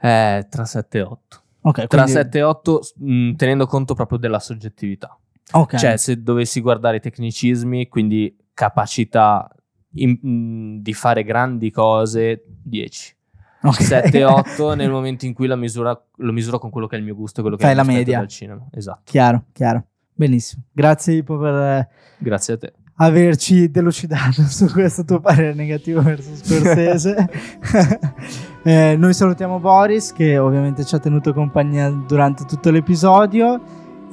eh, 0.00 0.46
tra 0.48 0.64
7 0.64 0.98
e 0.98 1.02
8. 1.02 1.42
Ok, 1.62 1.74
Tra 1.86 2.02
quindi- 2.04 2.10
7 2.12 2.38
e 2.38 2.42
8, 2.42 2.80
mh, 2.98 3.32
tenendo 3.34 3.66
conto 3.66 3.94
proprio 3.94 4.18
della 4.18 4.38
soggettività. 4.38 5.16
Ok. 5.50 5.76
Cioè, 5.76 5.96
se 5.96 6.22
dovessi 6.22 6.60
guardare 6.60 6.98
i 6.98 7.00
tecnicismi, 7.00 7.88
quindi 7.88 8.36
capacità 8.54 9.48
in- 9.94 10.18
mh, 10.20 10.80
di 10.82 10.92
fare 10.94 11.24
grandi 11.24 11.70
cose, 11.70 12.44
10. 12.62 13.16
Ok. 13.64 13.80
7 13.82 14.18
e 14.18 14.24
8 14.24 14.74
nel 14.74 14.90
momento 14.90 15.24
in 15.26 15.34
cui 15.34 15.46
la 15.46 15.56
misura, 15.56 15.98
lo 16.16 16.32
misuro 16.32 16.58
con 16.58 16.70
quello 16.70 16.86
che 16.86 16.96
è 16.96 16.98
il 16.98 17.04
mio 17.04 17.14
gusto, 17.14 17.42
quello 17.42 17.56
che 17.56 17.62
Fai 17.62 17.72
è 17.72 17.76
la 17.76 17.84
media. 17.84 18.18
dal 18.18 18.28
cinema. 18.28 18.66
Esatto. 18.72 19.02
chiaro, 19.04 19.44
chiaro. 19.52 19.84
Benissimo. 20.14 20.64
Grazie 20.72 21.14
Ippo 21.14 21.38
per 21.38 21.88
Grazie 22.18 22.54
a 22.54 22.58
te. 22.58 22.72
averci 22.96 23.70
delucidato 23.70 24.42
su 24.50 24.66
questo 24.70 25.04
tuo 25.04 25.20
parere 25.20 25.54
negativo 25.54 26.02
verso 26.02 26.34
Scorsese. 26.34 27.28
Eh, 28.64 28.94
noi 28.96 29.12
salutiamo 29.12 29.58
Boris 29.58 30.12
che 30.12 30.38
ovviamente 30.38 30.84
ci 30.84 30.94
ha 30.94 31.00
tenuto 31.00 31.32
compagnia 31.32 31.90
durante 31.90 32.44
tutto 32.44 32.70
l'episodio 32.70 33.60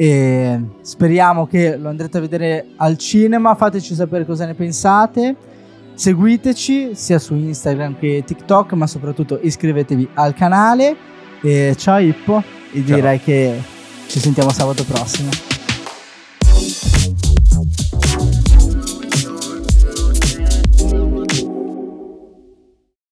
e 0.02 0.62
speriamo 0.80 1.46
che 1.46 1.76
lo 1.76 1.90
andrete 1.90 2.20
a 2.20 2.22
vedere 2.22 2.68
al 2.78 2.98
cinema. 2.98 3.54
Fateci 3.56 3.94
sapere 3.94 4.26
cosa 4.26 4.46
ne 4.46 4.54
pensate. 4.54 5.36
Seguiteci 5.94 6.92
sia 6.96 7.20
su 7.20 7.36
Instagram 7.36 8.00
che 8.00 8.24
TikTok, 8.26 8.72
ma 8.74 8.88
soprattutto 8.88 9.38
iscrivetevi 9.42 10.08
al 10.14 10.34
canale. 10.34 10.96
E 11.42 11.76
ciao 11.78 12.00
Ippo, 12.00 12.42
e 12.72 12.86
Ciao. 12.86 12.96
direi 12.96 13.20
che 13.20 13.62
ci 14.08 14.20
sentiamo 14.22 14.52
sabato 14.52 14.86
prossimo. 14.86 15.49